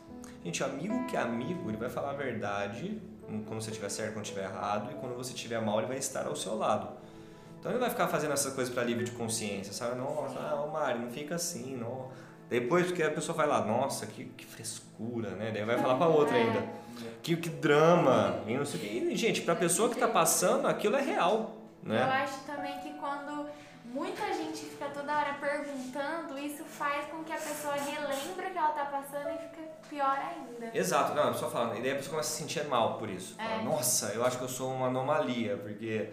Gente, 0.45 0.63
amigo 0.65 1.07
que 1.07 1.17
é 1.17 1.21
amigo, 1.21 1.71
ele 1.71 1.77
vai 1.77 1.89
falar 1.89 2.11
a 2.11 2.15
verdade 2.15 3.01
quando 3.47 3.63
você 3.63 3.71
estiver 3.71 3.89
certo, 3.89 4.15
quando 4.15 4.25
estiver 4.25 4.45
errado, 4.45 4.91
e 4.91 4.95
quando 4.97 5.15
você 5.17 5.33
estiver 5.33 5.61
mal, 5.63 5.79
ele 5.79 5.89
vai 5.89 5.97
estar 5.97 6.27
ao 6.27 6.37
seu 6.37 6.57
lado. 6.57 6.89
Então 7.59 7.71
ele 7.71 7.79
vai 7.79 7.89
ficar 7.89 8.09
fazendo 8.09 8.33
essas 8.33 8.53
coisas 8.53 8.73
para 8.73 8.83
alívio 8.83 9.05
de 9.05 9.13
consciência, 9.13 9.73
sabe? 9.73 9.97
Nossa, 9.97 10.39
ah, 10.39 10.69
Mari, 10.71 10.99
não 10.99 11.11
fica 11.11 11.37
assim, 11.37 11.77
não. 11.77 12.11
Depois, 12.51 12.87
porque 12.87 13.03
a 13.03 13.11
pessoa 13.11 13.37
vai 13.37 13.47
lá, 13.47 13.65
nossa, 13.65 14.05
que, 14.05 14.25
que 14.25 14.45
frescura, 14.45 15.31
né? 15.31 15.53
Daí 15.55 15.65
vai 15.65 15.79
falar 15.79 15.95
para 15.97 16.09
outra 16.09 16.37
ainda. 16.37 16.59
É. 16.59 16.65
Que, 17.23 17.37
que 17.37 17.49
drama, 17.49 18.41
e 18.47 18.57
não 18.59 18.65
sei 18.65 18.81
o 18.81 18.83
que. 18.83 18.89
E, 18.89 19.17
gente, 19.17 19.43
para 19.43 19.55
a 19.55 19.57
pessoa 19.57 19.89
que 19.89 19.95
está 19.95 20.09
passando, 20.09 20.67
aquilo 20.67 20.97
é 20.97 21.01
real, 21.01 21.57
né? 21.83 22.03
Eu 22.03 22.25
acho 22.25 22.45
também 22.45 22.79
que 22.81 22.91
quando 22.99 23.47
muita 23.85 24.27
gente 24.35 24.42
toda 25.03 25.19
hora 25.19 25.35
perguntando, 25.35 26.39
isso 26.39 26.65
faz 26.65 27.07
com 27.07 27.25
que 27.25 27.33
a 27.33 27.37
pessoa 27.37 27.75
relembre 27.75 28.51
que 28.51 28.59
ela 28.59 28.69
tá 28.69 28.85
passando 28.85 29.35
e 29.35 29.39
fica 29.39 29.63
pior 29.91 30.17
ainda. 30.17 30.71
Exato, 30.77 31.15
não, 31.15 31.25
a 31.25 31.33
pessoa 31.33 31.51
falando, 31.51 31.77
e 31.77 31.83
daí 31.83 31.91
a 31.91 31.97
pessoa 31.97 32.13
começa 32.13 32.29
a 32.29 32.33
se 32.33 32.43
sentir 32.43 32.65
mal 32.69 32.99
por 32.99 33.11
isso. 33.11 33.35
É. 33.39 33.45
Fala, 33.45 33.63
Nossa, 33.65 34.13
eu 34.15 34.25
acho 34.25 34.39
que 34.39 34.45
eu 34.45 34.49
sou 34.49 34.73
uma 34.73 34.87
anomalia, 34.87 35.57
porque 35.57 36.09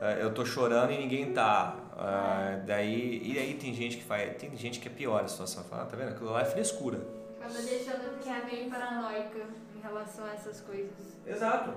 ah, 0.00 0.12
eu 0.14 0.34
tô 0.34 0.44
chorando 0.44 0.90
e 0.90 0.98
ninguém 0.98 1.32
tá. 1.32 1.76
Ah, 1.96 2.60
daí, 2.66 3.22
e 3.22 3.38
aí 3.38 3.54
tem 3.54 3.72
gente 3.72 3.96
que 3.98 4.02
faz, 4.02 4.36
tem 4.36 4.56
gente 4.56 4.80
que 4.80 4.88
é 4.88 4.90
pior 4.90 5.22
a 5.22 5.28
situação. 5.28 5.62
Fala, 5.64 5.84
ah, 5.84 5.86
tá 5.86 5.96
vendo? 5.96 6.10
Aquilo 6.10 6.32
lá 6.32 6.42
é 6.42 6.44
frescura. 6.44 6.98
Acaba 7.38 7.60
deixando 7.60 8.06
a 8.06 8.16
pessoa 8.16 8.44
meio 8.44 8.68
paranoica 8.68 9.46
em 9.76 9.80
relação 9.80 10.24
a 10.24 10.32
essas 10.32 10.60
coisas. 10.60 11.16
Exato. 11.24 11.74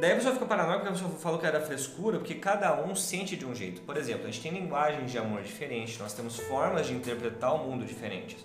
Daí 0.00 0.12
a 0.12 0.14
pessoa 0.16 0.34
fica 0.34 0.44
paranoica 0.44 0.80
porque 0.80 0.88
a 0.90 0.92
pessoa 0.92 1.10
falou 1.18 1.38
que 1.38 1.46
era 1.46 1.60
frescura, 1.60 2.18
porque 2.18 2.34
cada 2.34 2.74
um 2.82 2.94
sente 2.94 3.36
de 3.36 3.46
um 3.46 3.54
jeito. 3.54 3.80
Por 3.82 3.96
exemplo, 3.96 4.24
a 4.24 4.26
gente 4.26 4.42
tem 4.42 4.52
linguagens 4.52 5.10
de 5.10 5.18
amor 5.18 5.42
diferentes, 5.42 5.98
nós 5.98 6.12
temos 6.12 6.38
formas 6.38 6.86
de 6.86 6.94
interpretar 6.94 7.54
o 7.54 7.58
mundo 7.58 7.84
diferentes. 7.84 8.44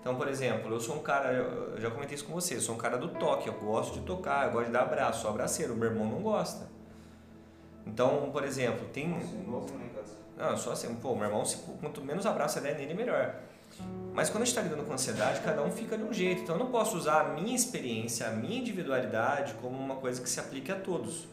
Então, 0.00 0.16
por 0.16 0.26
exemplo, 0.26 0.72
eu 0.72 0.80
sou 0.80 0.96
um 0.96 0.98
cara, 0.98 1.32
eu 1.32 1.80
já 1.80 1.88
comentei 1.88 2.16
isso 2.16 2.24
com 2.24 2.32
você, 2.32 2.56
eu 2.56 2.60
sou 2.60 2.74
um 2.74 2.78
cara 2.78 2.98
do 2.98 3.08
toque, 3.08 3.46
eu 3.46 3.54
gosto 3.54 4.00
de 4.00 4.00
tocar, 4.00 4.46
eu 4.46 4.52
gosto 4.52 4.66
de 4.66 4.72
dar 4.72 4.82
abraço, 4.82 5.22
sou 5.22 5.30
abraceiro, 5.30 5.76
meu 5.76 5.90
irmão 5.90 6.06
não 6.06 6.20
gosta. 6.20 6.68
Então, 7.86 8.30
por 8.32 8.42
exemplo, 8.42 8.88
tem. 8.92 9.16
Não, 10.36 10.56
só 10.56 10.72
assim, 10.72 10.92
pô, 10.96 11.14
meu 11.14 11.26
irmão, 11.26 11.44
quanto 11.80 12.02
menos 12.02 12.26
abraço 12.26 12.60
der 12.60 12.76
nele, 12.76 12.94
melhor. 12.94 13.36
Mas 14.14 14.28
quando 14.28 14.42
a 14.42 14.44
gente 14.44 14.56
está 14.56 14.62
lidando 14.62 14.86
com 14.86 14.92
ansiedade, 14.92 15.40
cada 15.40 15.62
um 15.62 15.70
fica 15.70 15.96
de 15.96 16.04
um 16.04 16.12
jeito. 16.12 16.42
Então 16.42 16.56
eu 16.56 16.58
não 16.58 16.70
posso 16.70 16.96
usar 16.96 17.20
a 17.20 17.24
minha 17.28 17.54
experiência, 17.54 18.28
a 18.28 18.30
minha 18.30 18.58
individualidade 18.58 19.54
como 19.54 19.76
uma 19.76 19.96
coisa 19.96 20.20
que 20.20 20.28
se 20.28 20.38
aplique 20.38 20.70
a 20.70 20.76
todos. 20.76 21.26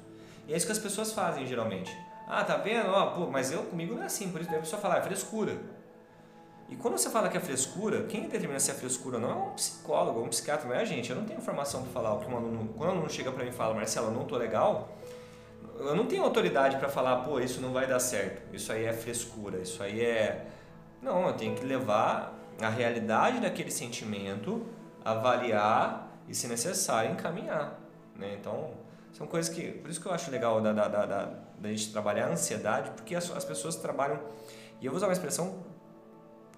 E 0.48 0.53
é 0.53 0.58
isso 0.58 0.65
que 0.65 0.72
as 0.72 0.79
pessoas 0.79 1.12
fazem 1.12 1.46
geralmente. 1.46 1.96
Ah, 2.27 2.43
tá 2.43 2.58
vendo? 2.58 2.89
Ó, 2.89 3.08
pô, 3.08 3.27
mas 3.27 3.51
eu 3.51 3.63
comigo 3.63 3.96
não 3.96 4.03
é 4.03 4.05
assim, 4.05 4.31
por 4.31 4.39
isso 4.39 4.50
a 4.50 4.60
pessoa 4.60 4.81
fala, 4.81 4.98
é 4.98 5.01
frescura. 5.01 5.58
E 6.69 6.75
quando 6.75 6.98
você 6.98 7.10
fala 7.10 7.27
que 7.27 7.36
é 7.36 7.39
frescura, 7.39 8.03
quem 8.03 8.22
determina 8.22 8.60
se 8.60 8.69
é 8.69 8.74
frescura 8.75 9.17
não 9.17 9.31
é 9.31 9.34
um 9.34 9.50
psicólogo, 9.51 10.22
um 10.22 10.27
psiquiatra, 10.27 10.67
não 10.67 10.75
é 10.75 10.81
a 10.81 10.86
gente. 10.86 11.10
Eu 11.10 11.15
não 11.15 11.25
tenho 11.25 11.41
formação 11.41 11.81
para 11.81 11.91
falar 11.91 12.13
o 12.13 12.19
que 12.19 12.31
um 12.31 12.38
aluno. 12.38 12.69
Quando 12.77 12.89
um 12.89 12.93
aluno 12.93 13.10
chega 13.10 13.31
para 13.31 13.43
mim 13.43 13.50
e 13.50 13.53
fala, 13.53 13.74
Marcelo, 13.74 14.08
eu 14.08 14.13
não 14.13 14.25
tô 14.25 14.38
legal, 14.38 14.96
eu 15.79 15.96
não 15.96 16.05
tenho 16.05 16.24
autoridade 16.24 16.77
para 16.77 16.88
falar, 16.88 17.17
pô, 17.17 17.39
isso 17.39 17.60
não 17.60 17.74
vai 17.74 17.88
dar 17.88 18.00
certo, 18.00 18.53
isso 18.53 18.72
aí 18.72 18.86
é 18.86 18.93
frescura, 18.93 19.58
isso 19.58 19.81
aí 19.81 20.01
é. 20.01 20.46
Não, 21.01 21.27
eu 21.27 21.33
tenho 21.33 21.55
que 21.55 21.65
levar 21.65 22.33
a 22.61 22.69
realidade 22.69 23.39
daquele 23.39 23.71
sentimento, 23.71 24.65
avaliar 25.03 26.09
e, 26.27 26.35
se 26.35 26.47
necessário, 26.47 27.11
encaminhar. 27.11 27.79
Né? 28.15 28.37
Então, 28.39 28.71
são 29.13 29.25
coisas 29.25 29.53
que. 29.53 29.71
Por 29.71 29.89
isso 29.89 30.01
que 30.01 30.07
eu 30.07 30.11
acho 30.11 30.29
legal 30.29 30.61
da, 30.61 30.73
da, 30.73 30.87
da, 30.87 31.05
da, 31.05 31.33
da 31.57 31.69
gente 31.69 31.91
trabalhar 31.91 32.27
a 32.27 32.31
ansiedade, 32.31 32.91
porque 32.91 33.15
as, 33.15 33.31
as 33.31 33.45
pessoas 33.45 33.75
trabalham. 33.75 34.19
E 34.81 34.85
eu 34.85 34.91
vou 34.91 34.97
usar 34.97 35.07
uma 35.07 35.13
expressão 35.13 35.63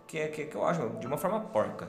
que, 0.08 0.20
é, 0.20 0.28
que, 0.28 0.46
que 0.46 0.56
eu 0.56 0.66
acho 0.66 0.90
de 1.00 1.08
uma 1.08 1.18
forma 1.18 1.40
porca. 1.40 1.88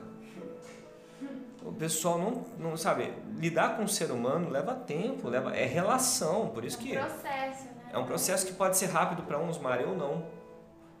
O 1.61 1.71
pessoal 1.71 2.17
não, 2.17 2.45
não 2.59 2.77
sabe, 2.77 3.13
lidar 3.37 3.77
com 3.77 3.83
o 3.83 3.87
ser 3.87 4.11
humano 4.11 4.49
leva 4.49 4.75
tempo, 4.75 5.29
leva 5.29 5.55
é 5.55 5.65
relação, 5.65 6.49
por 6.49 6.65
isso 6.65 6.77
que 6.77 6.95
é 6.95 7.01
um 7.01 7.05
processo, 7.05 7.65
né? 7.65 7.89
É 7.93 7.97
um 7.97 8.05
processo 8.05 8.45
que 8.45 8.53
pode 8.53 8.77
ser 8.77 8.87
rápido 8.87 9.23
para 9.23 9.39
uns, 9.39 9.57
Maria, 9.57 9.87
ou 9.87 9.95
não. 9.95 10.25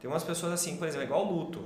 Tem 0.03 0.11
umas 0.11 0.25
pessoas 0.25 0.51
assim, 0.51 0.75
por 0.75 0.85
exemplo, 0.85 1.05
igual 1.05 1.23
luto. 1.23 1.63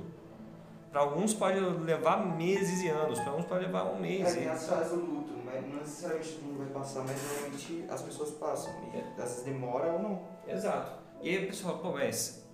Para 0.92 1.00
alguns 1.00 1.34
pode 1.34 1.58
levar 1.58 2.24
meses 2.24 2.82
e 2.82 2.88
anos, 2.88 3.18
para 3.18 3.34
uns 3.34 3.44
pode 3.44 3.64
levar 3.64 3.82
um 3.86 3.98
mês. 3.98 4.28
É, 4.28 4.38
tem 4.38 4.48
as 4.48 4.64
fases 4.64 4.92
do 4.92 5.04
luto, 5.04 5.32
mas 5.44 5.60
não 5.66 5.80
necessariamente 5.80 6.34
todo 6.34 6.44
mundo 6.44 6.58
vai 6.58 6.68
passar, 6.68 7.02
mas 7.02 7.20
normalmente 7.20 7.84
as 7.90 8.00
pessoas 8.00 8.30
passam. 8.30 8.72
E 8.94 8.96
é. 8.96 9.00
às 9.18 9.30
vezes 9.30 9.42
demora 9.42 9.90
ou 9.90 9.98
não. 9.98 10.22
Exato. 10.46 10.92
E 11.20 11.30
aí 11.30 11.44
o 11.44 11.48
pessoal, 11.48 11.78
pô, 11.78 11.90
mas. 11.90 12.46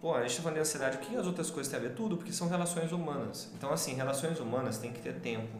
Pô, 0.00 0.16
a 0.16 0.22
gente 0.22 0.36
tá 0.36 0.42
falando 0.42 0.54
de 0.56 0.62
ansiedade, 0.62 0.96
o 0.96 1.00
que 1.00 1.16
as 1.16 1.26
outras 1.28 1.48
coisas 1.48 1.70
têm 1.70 1.78
a 1.78 1.82
ver? 1.88 1.94
Tudo, 1.94 2.16
porque 2.16 2.32
são 2.32 2.48
relações 2.48 2.90
humanas. 2.90 3.52
Então, 3.54 3.72
assim, 3.72 3.94
relações 3.94 4.40
humanas 4.40 4.78
tem 4.78 4.92
que 4.92 5.00
ter 5.00 5.20
tempo. 5.20 5.56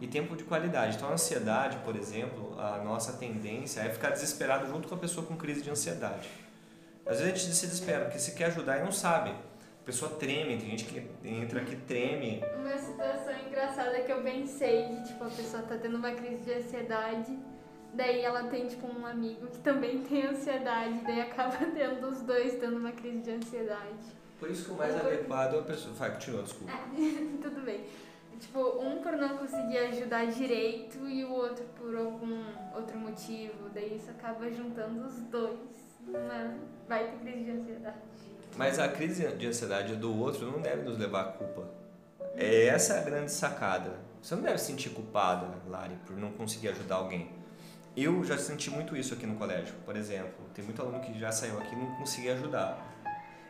E 0.00 0.08
tempo 0.08 0.34
de 0.34 0.42
qualidade. 0.42 0.96
Então, 0.96 1.08
a 1.08 1.12
ansiedade, 1.12 1.78
por 1.84 1.94
exemplo, 1.94 2.58
a 2.58 2.78
nossa 2.78 3.12
tendência 3.12 3.80
é 3.82 3.90
ficar 3.90 4.10
desesperado 4.10 4.66
junto 4.66 4.88
com 4.88 4.96
a 4.96 4.98
pessoa 4.98 5.24
com 5.24 5.36
crise 5.36 5.62
de 5.62 5.70
ansiedade. 5.70 6.28
Às 7.06 7.18
vezes 7.20 7.34
a 7.34 7.36
gente 7.36 7.54
se 7.54 7.66
desespera, 7.66 8.04
porque 8.04 8.18
se 8.18 8.32
quer 8.32 8.46
ajudar 8.46 8.78
e 8.78 8.84
não 8.84 8.92
sabe. 8.92 9.30
A 9.30 9.84
pessoa 9.84 10.12
treme, 10.12 10.56
tem 10.56 10.70
gente 10.70 10.86
que 10.86 11.06
entra 11.28 11.60
aqui 11.60 11.76
treme. 11.76 12.42
Uma 12.56 12.78
situação 12.78 13.34
engraçada 13.46 14.00
que 14.00 14.10
eu 14.10 14.22
pensei, 14.22 14.88
de, 14.88 15.08
tipo, 15.08 15.24
a 15.24 15.28
pessoa 15.28 15.62
tá 15.62 15.76
tendo 15.76 15.96
uma 15.98 16.12
crise 16.12 16.42
de 16.42 16.54
ansiedade, 16.54 17.38
daí 17.92 18.22
ela 18.22 18.44
tem, 18.44 18.66
tipo, 18.66 18.86
um 18.86 19.04
amigo 19.04 19.46
que 19.48 19.58
também 19.58 20.00
tem 20.08 20.26
ansiedade, 20.26 21.00
daí 21.04 21.20
acaba 21.20 21.58
tendo 21.74 22.08
os 22.08 22.22
dois 22.22 22.54
tendo 22.54 22.78
uma 22.78 22.92
crise 22.92 23.18
de 23.18 23.32
ansiedade. 23.32 24.24
Por 24.40 24.50
isso 24.50 24.64
que 24.64 24.70
o 24.70 24.74
mais 24.74 24.94
adequado 24.96 25.54
é 25.56 25.58
a 25.58 25.62
pessoa... 25.62 25.94
Vai, 25.94 26.12
continua, 26.12 26.42
desculpa. 26.42 26.72
Tudo 27.42 27.60
bem. 27.64 27.84
Tipo, 28.40 28.80
um 28.80 29.00
por 29.00 29.12
não 29.12 29.36
conseguir 29.38 29.78
ajudar 29.78 30.26
direito 30.26 31.06
e 31.08 31.24
o 31.24 31.32
outro 31.32 31.64
por 31.76 31.96
algum 31.96 32.42
outro 32.74 32.98
motivo, 32.98 33.68
daí 33.72 33.96
isso 33.96 34.10
acaba 34.10 34.50
juntando 34.50 35.06
os 35.06 35.14
dois. 35.24 35.58
Vai 36.88 37.10
ter 37.10 37.18
crise 37.18 37.44
de 37.44 37.50
ansiedade. 37.50 37.96
Mas 38.56 38.78
a 38.78 38.88
crise 38.88 39.26
de 39.28 39.46
ansiedade 39.46 39.96
do 39.96 40.16
outro 40.16 40.50
não 40.50 40.60
deve 40.60 40.82
nos 40.82 40.98
levar 40.98 41.20
à 41.22 41.24
culpa. 41.32 41.68
É 42.36 42.66
essa 42.66 42.98
a 42.98 43.00
grande 43.00 43.32
sacada. 43.32 43.98
Você 44.20 44.34
não 44.34 44.42
deve 44.42 44.58
se 44.58 44.66
sentir 44.66 44.90
culpada, 44.90 45.46
Lari, 45.68 45.96
por 46.06 46.16
não 46.16 46.32
conseguir 46.32 46.68
ajudar 46.68 46.96
alguém. 46.96 47.30
Eu 47.96 48.24
já 48.24 48.36
senti 48.36 48.70
muito 48.70 48.96
isso 48.96 49.14
aqui 49.14 49.26
no 49.26 49.36
colégio, 49.36 49.74
por 49.84 49.96
exemplo. 49.96 50.44
Tem 50.52 50.64
muito 50.64 50.82
aluno 50.82 51.00
que 51.00 51.16
já 51.18 51.30
saiu 51.30 51.58
aqui 51.58 51.74
e 51.74 51.78
não 51.78 51.94
conseguia 51.96 52.34
ajudar. 52.34 52.93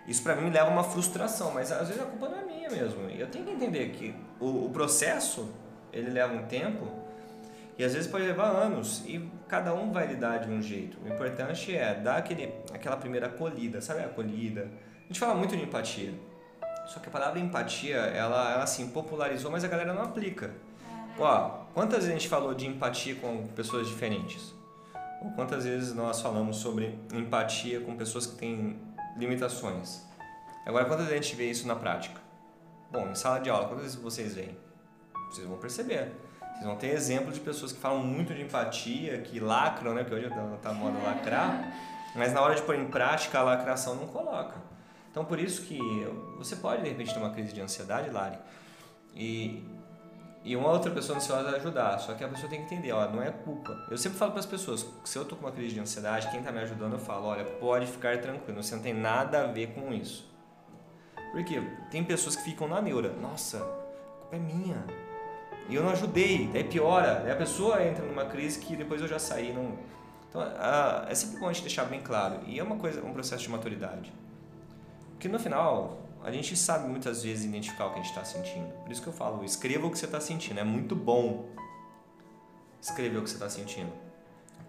Isso 0.07 0.23
para 0.23 0.37
mim 0.37 0.45
me 0.45 0.51
leva 0.51 0.69
a 0.69 0.71
uma 0.71 0.85
frustração, 0.85 1.53
mas 1.53 1.73
às 1.73 1.89
vezes 1.89 2.03
a 2.03 2.07
culpa 2.07 2.29
não 2.29 2.39
é 2.39 2.45
minha 2.45 2.71
mesmo. 2.71 3.09
Eu 3.09 3.27
tenho 3.29 3.45
que 3.45 3.51
entender 3.53 3.91
que 3.91 4.15
o, 4.39 4.67
o 4.67 4.71
processo 4.71 5.49
ele 5.93 6.11
leva 6.11 6.35
um 6.35 6.45
tempo 6.47 6.87
e 7.79 7.85
às 7.85 7.95
vezes 7.95 8.09
pode 8.09 8.25
levar 8.25 8.49
anos 8.49 9.03
e 9.07 9.29
cada 9.49 9.75
um 9.75 9.91
vai 9.91 10.07
lidar 10.07 10.39
de 10.39 10.51
um 10.51 10.61
jeito. 10.61 10.99
O 11.05 11.09
importante 11.09 11.75
é 11.75 11.95
dar 11.95 12.17
aquele, 12.17 12.53
aquela 12.73 12.97
primeira 12.97 13.27
acolhida, 13.27 13.81
sabe 13.81 14.01
a 14.01 14.07
acolhida? 14.07 14.69
A 15.05 15.07
gente 15.07 15.19
fala 15.19 15.35
muito 15.35 15.57
de 15.57 15.63
empatia. 15.63 16.13
Só 16.87 17.01
que 17.01 17.09
a 17.09 17.11
palavra 17.11 17.41
empatia, 17.41 17.97
ela, 17.97 18.53
ela 18.53 18.63
assim, 18.63 18.89
popularizou, 18.89 19.51
mas 19.51 19.65
a 19.65 19.69
galera 19.69 19.93
não 19.95 20.03
aplica. 20.03 20.51
Ó, 21.19 21.65
quantas 21.73 22.01
vezes 22.01 22.11
a 22.11 22.13
gente 22.13 22.29
falou 22.29 22.55
de 22.55 22.67
empatia 22.67 23.15
com 23.17 23.47
pessoas 23.49 23.89
diferentes? 23.89 24.55
Ou 25.23 25.31
quantas 25.31 25.65
vezes 25.65 25.95
nós 25.95 26.21
falamos 26.21 26.57
sobre 26.57 26.99
empatia 27.13 27.81
com 27.81 27.97
pessoas 27.97 28.27
que 28.27 28.37
têm 28.37 28.77
limitações? 29.17 30.03
Agora, 30.67 30.85
quantas 30.85 31.07
vezes 31.07 31.21
a 31.21 31.23
gente 31.23 31.37
vê 31.37 31.51
isso 31.51 31.67
na 31.67 31.77
prática? 31.77 32.21
Bom, 32.91 33.09
em 33.09 33.15
sala 33.15 33.39
de 33.39 33.51
aula, 33.51 33.67
quantas 33.67 33.83
vezes 33.83 33.97
vocês 33.97 34.35
veem? 34.35 34.57
Vocês 35.31 35.47
vão 35.47 35.59
perceber. 35.59 36.13
Vocês 36.53 36.65
vão 36.65 36.77
ter 36.77 36.89
exemplos 36.89 37.35
de 37.35 37.41
pessoas 37.41 37.73
que 37.73 37.81
falam 37.81 38.03
muito 38.03 38.33
de 38.33 38.43
empatia, 38.43 39.19
que 39.19 39.41
lacram, 39.41 39.95
né? 39.95 40.05
Porque 40.05 40.15
hoje 40.15 40.35
tá 40.63 40.73
moda 40.73 40.99
lacrar. 40.99 41.73
Mas 42.15 42.33
na 42.33 42.41
hora 42.41 42.55
de 42.55 42.63
pôr 42.63 42.77
em 42.77 42.87
prática, 42.87 43.41
a 43.41 43.43
lacração 43.43 43.97
não 43.97 44.07
coloca. 44.07 44.55
Então, 45.11 45.25
por 45.25 45.39
isso 45.39 45.63
que 45.63 45.79
você 46.39 46.57
pode, 46.57 46.83
de 46.83 46.89
repente, 46.89 47.13
ter 47.13 47.19
uma 47.19 47.31
crise 47.31 47.53
de 47.53 47.61
ansiedade, 47.61 48.11
Lari, 48.11 48.39
e, 49.15 49.65
e 50.45 50.55
uma 50.55 50.69
outra 50.69 50.91
pessoa 50.91 51.17
ansiosa 51.17 51.57
ajudar. 51.57 51.99
Só 51.99 52.13
que 52.13 52.23
a 52.23 52.29
pessoa 52.29 52.49
tem 52.51 52.61
que 52.61 52.67
entender, 52.67 52.93
ó, 52.93 53.09
não 53.09 53.23
é 53.23 53.31
culpa. 53.31 53.77
Eu 53.91 53.97
sempre 53.97 54.19
falo 54.19 54.33
para 54.33 54.41
as 54.41 54.47
pessoas, 54.47 54.87
se 55.05 55.17
eu 55.17 55.25
tô 55.25 55.35
com 55.35 55.47
uma 55.47 55.53
crise 55.53 55.75
de 55.75 55.81
ansiedade, 55.81 56.31
quem 56.31 56.41
está 56.41 56.53
me 56.53 56.61
ajudando, 56.61 56.93
eu 56.93 56.99
falo, 56.99 57.27
olha, 57.27 57.45
pode 57.45 57.87
ficar 57.87 58.21
tranquilo, 58.21 58.63
você 58.63 58.75
não 58.75 58.83
tem 58.83 58.93
nada 58.93 59.45
a 59.45 59.47
ver 59.47 59.69
com 59.69 59.93
isso. 59.93 60.31
Porque 61.33 61.61
tem 61.91 62.05
pessoas 62.05 62.37
que 62.37 62.43
ficam 62.45 62.69
na 62.69 62.81
neura, 62.81 63.11
nossa, 63.21 63.57
a 63.57 64.21
culpa 64.21 64.37
é 64.37 64.39
minha. 64.39 64.85
E 65.69 65.75
eu 65.75 65.83
não 65.83 65.91
ajudei, 65.91 66.47
daí 66.53 66.63
piora, 66.63 67.23
daí 67.23 67.33
a 67.33 67.37
pessoa 67.37 67.83
entra 67.83 68.05
numa 68.05 68.27
crise 68.27 68.59
que 68.61 68.77
depois 68.77 69.01
eu 69.01 69.09
já 69.09 69.19
saí, 69.19 69.53
não... 69.53 69.79
Então, 70.29 70.43
é 71.09 71.15
sempre 71.15 71.39
bom 71.39 71.49
a 71.49 71.53
gente 71.53 71.63
deixar 71.63 71.85
bem 71.85 72.01
claro. 72.01 72.41
E 72.47 72.59
é 72.59 72.63
uma 72.63 72.77
coisa, 72.77 73.03
um 73.05 73.13
processo 73.13 73.45
de 73.45 73.51
maturidade. 73.51 74.13
Porque 75.13 75.29
no 75.29 75.39
final, 75.39 76.03
a 76.25 76.31
gente 76.31 76.57
sabe 76.57 76.89
muitas 76.89 77.23
vezes 77.23 77.45
identificar 77.45 77.87
o 77.87 77.91
que 77.91 78.01
a 78.01 78.03
gente 78.03 78.11
está 78.11 78.25
sentindo. 78.25 78.73
Por 78.83 78.91
isso 78.91 79.03
que 79.03 79.09
eu 79.09 79.13
falo, 79.13 79.45
escreva 79.45 79.87
o 79.87 79.91
que 79.91 79.99
você 79.99 80.07
está 80.07 80.21
sentindo. 80.21 80.59
É 80.59 80.65
muito 80.65 80.97
bom 80.97 81.49
escrever 82.81 83.19
o 83.19 83.23
que 83.23 83.29
você 83.29 83.37
está 83.37 83.51
sentindo. 83.51 83.93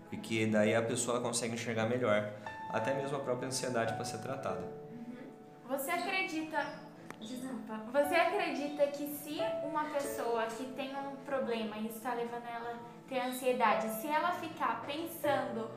Porque 0.09 0.45
daí 0.45 0.75
a 0.75 0.81
pessoa 0.81 1.21
consegue 1.21 1.53
enxergar 1.53 1.88
melhor 1.88 2.31
até 2.71 2.93
mesmo 2.93 3.15
a 3.15 3.19
própria 3.19 3.47
ansiedade 3.47 3.93
para 3.93 4.03
ser 4.03 4.17
tratada. 4.17 4.62
Uhum. 4.62 5.77
Você 5.77 5.91
acredita 5.91 6.85
Desculpa. 7.21 7.79
Você 7.91 8.15
acredita 8.15 8.88
que 8.88 9.07
se 9.07 9.39
uma 9.63 9.85
pessoa 9.85 10.45
que 10.45 10.65
tem 10.74 10.95
um 10.95 11.15
problema 11.25 11.77
e 11.77 11.88
está 11.88 12.13
levando 12.13 12.45
ela 12.45 12.77
ter 13.07 13.19
ansiedade, 13.19 13.88
se 14.01 14.07
ela 14.07 14.31
ficar 14.31 14.83
pensando 14.85 15.69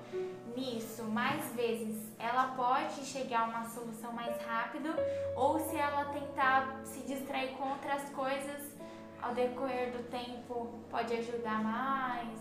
nisso 0.57 1.05
mais 1.05 1.53
vezes, 1.55 1.97
ela 2.19 2.49
pode 2.57 3.05
chegar 3.05 3.41
a 3.41 3.45
uma 3.45 3.69
solução 3.69 4.13
mais 4.13 4.41
rápido? 4.43 4.89
Ou 5.37 5.59
se 5.59 5.77
ela 5.77 6.07
tentar 6.07 6.81
se 6.85 7.01
distrair 7.01 7.51
com 7.51 7.69
outras 7.69 8.09
coisas, 8.11 8.77
ao 9.21 9.35
decorrer 9.35 9.93
do 9.93 10.03
tempo, 10.05 10.81
pode 10.91 11.13
ajudar 11.15 11.63
mais? 11.63 12.39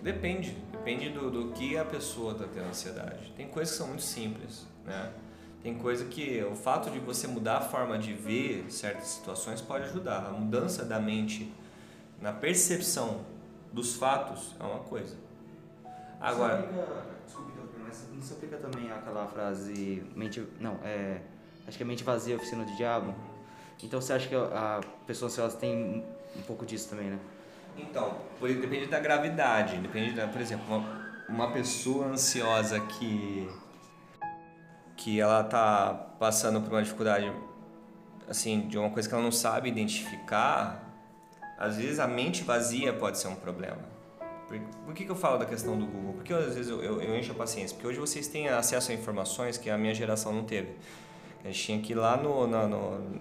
Depende. 0.00 0.52
Depende 0.72 1.10
do, 1.10 1.30
do 1.30 1.52
que 1.52 1.76
a 1.76 1.84
pessoa 1.84 2.32
está 2.32 2.46
tendo 2.46 2.68
ansiedade. 2.68 3.32
Tem 3.36 3.48
coisas 3.48 3.72
que 3.72 3.78
são 3.78 3.88
muito 3.88 4.02
simples, 4.02 4.66
né? 4.84 5.12
Tem 5.62 5.74
coisa 5.78 6.04
que 6.04 6.42
o 6.44 6.54
fato 6.54 6.90
de 6.90 6.98
você 6.98 7.26
mudar 7.26 7.56
a 7.56 7.60
forma 7.62 7.98
de 7.98 8.12
ver 8.12 8.70
certas 8.70 9.08
situações 9.08 9.62
pode 9.62 9.84
ajudar. 9.84 10.26
A 10.26 10.30
mudança 10.30 10.84
da 10.84 11.00
mente 11.00 11.50
na 12.20 12.32
percepção 12.32 13.24
dos 13.74 13.96
fatos 13.96 14.54
é 14.58 14.62
uma 14.62 14.80
coisa. 14.80 15.16
Agora. 16.20 16.62
Desculpa, 17.26 17.50
Mas 17.82 18.08
não 18.12 18.22
se 18.22 18.32
aplica 18.32 18.56
também 18.56 18.90
aquela 18.90 19.26
frase 19.26 20.02
mente, 20.14 20.46
não, 20.60 20.78
é, 20.82 21.20
acho 21.66 21.76
que 21.76 21.82
é 21.82 21.86
mente 21.86 22.04
vazia, 22.04 22.36
oficina 22.36 22.64
do 22.64 22.74
diabo. 22.76 23.14
Então 23.82 24.00
você 24.00 24.12
acha 24.12 24.28
que 24.28 24.34
a 24.34 24.80
pessoa 25.06 25.28
ansiosa 25.28 25.56
tem 25.58 26.02
um 26.34 26.42
pouco 26.42 26.64
disso 26.64 26.88
também, 26.88 27.10
né? 27.10 27.18
Então, 27.76 28.16
depende 28.40 28.86
da 28.86 29.00
gravidade, 29.00 29.76
depende 29.78 30.14
da, 30.14 30.28
por 30.28 30.40
exemplo, 30.40 30.64
uma, 30.74 31.06
uma 31.28 31.52
pessoa 31.52 32.06
ansiosa 32.06 32.80
que 32.80 33.50
que 34.96 35.20
ela 35.20 35.42
tá 35.42 35.92
passando 36.18 36.60
por 36.62 36.70
uma 36.70 36.82
dificuldade 36.82 37.30
assim, 38.28 38.68
de 38.68 38.78
uma 38.78 38.88
coisa 38.88 39.08
que 39.08 39.14
ela 39.14 39.24
não 39.24 39.32
sabe 39.32 39.68
identificar, 39.68 40.93
às 41.58 41.76
vezes 41.76 41.98
a 41.98 42.06
mente 42.06 42.42
vazia 42.42 42.92
pode 42.92 43.18
ser 43.18 43.28
um 43.28 43.36
problema. 43.36 43.78
Por, 44.46 44.58
por 44.86 44.94
que, 44.94 45.04
que 45.04 45.10
eu 45.10 45.16
falo 45.16 45.38
da 45.38 45.46
questão 45.46 45.78
do 45.78 45.86
Google? 45.86 46.14
Porque 46.14 46.32
às 46.32 46.54
vezes 46.54 46.68
eu, 46.68 46.82
eu, 46.82 47.00
eu, 47.00 47.16
encho 47.16 47.32
a 47.32 47.34
paciência. 47.34 47.74
Porque 47.74 47.86
hoje 47.86 47.98
vocês 47.98 48.26
têm 48.26 48.48
acesso 48.48 48.90
a 48.90 48.94
informações 48.94 49.56
que 49.56 49.70
a 49.70 49.78
minha 49.78 49.94
geração 49.94 50.32
não 50.32 50.44
teve. 50.44 50.74
A 51.42 51.48
gente 51.48 51.62
tinha 51.62 51.80
que 51.80 51.92
ir 51.92 51.96
lá 51.96 52.16
no, 52.16 52.46
na, 52.46 52.66
no, 52.66 53.20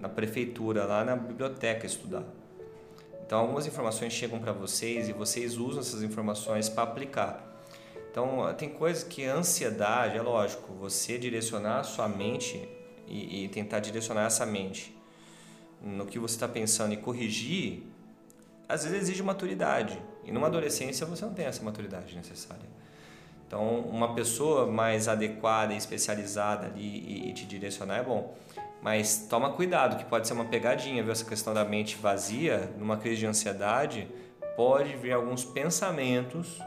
na 0.00 0.08
prefeitura, 0.08 0.84
lá 0.84 1.04
na 1.04 1.16
biblioteca 1.16 1.86
estudar. 1.86 2.24
Então 3.24 3.38
algumas 3.38 3.66
informações 3.66 4.12
chegam 4.12 4.40
para 4.40 4.52
vocês 4.52 5.08
e 5.08 5.12
vocês 5.12 5.56
usam 5.56 5.80
essas 5.80 6.02
informações 6.02 6.68
para 6.68 6.82
aplicar. 6.82 7.46
Então 8.10 8.52
tem 8.54 8.68
coisas 8.68 9.04
que 9.04 9.24
a 9.24 9.36
ansiedade, 9.36 10.16
é 10.16 10.22
lógico, 10.22 10.72
você 10.74 11.16
direcionar 11.16 11.78
a 11.78 11.84
sua 11.84 12.08
mente 12.08 12.68
e, 13.06 13.44
e 13.44 13.48
tentar 13.48 13.78
direcionar 13.78 14.26
essa 14.26 14.44
mente 14.44 14.99
no 15.82 16.06
que 16.06 16.18
você 16.18 16.34
está 16.34 16.48
pensando 16.48 16.92
e 16.92 16.96
corrigir, 16.96 17.82
às 18.68 18.84
vezes 18.84 19.02
exige 19.02 19.22
maturidade. 19.22 20.00
E 20.24 20.30
numa 20.30 20.46
adolescência 20.46 21.06
você 21.06 21.24
não 21.24 21.34
tem 21.34 21.46
essa 21.46 21.62
maturidade 21.62 22.14
necessária. 22.14 22.68
Então, 23.46 23.80
uma 23.80 24.14
pessoa 24.14 24.66
mais 24.66 25.08
adequada 25.08 25.74
e 25.74 25.76
especializada 25.76 26.66
ali 26.66 26.84
e, 26.84 27.30
e 27.30 27.32
te 27.32 27.44
direcionar 27.44 27.96
é 27.96 28.02
bom. 28.02 28.36
Mas 28.80 29.26
toma 29.28 29.50
cuidado, 29.50 29.98
que 29.98 30.04
pode 30.04 30.26
ser 30.26 30.34
uma 30.34 30.44
pegadinha, 30.44 31.02
viu? 31.02 31.10
Essa 31.10 31.24
questão 31.24 31.52
da 31.52 31.64
mente 31.64 31.96
vazia, 31.96 32.72
numa 32.78 32.96
crise 32.96 33.16
de 33.16 33.26
ansiedade, 33.26 34.08
pode 34.56 34.94
vir 34.96 35.12
alguns 35.12 35.44
pensamentos 35.44 36.60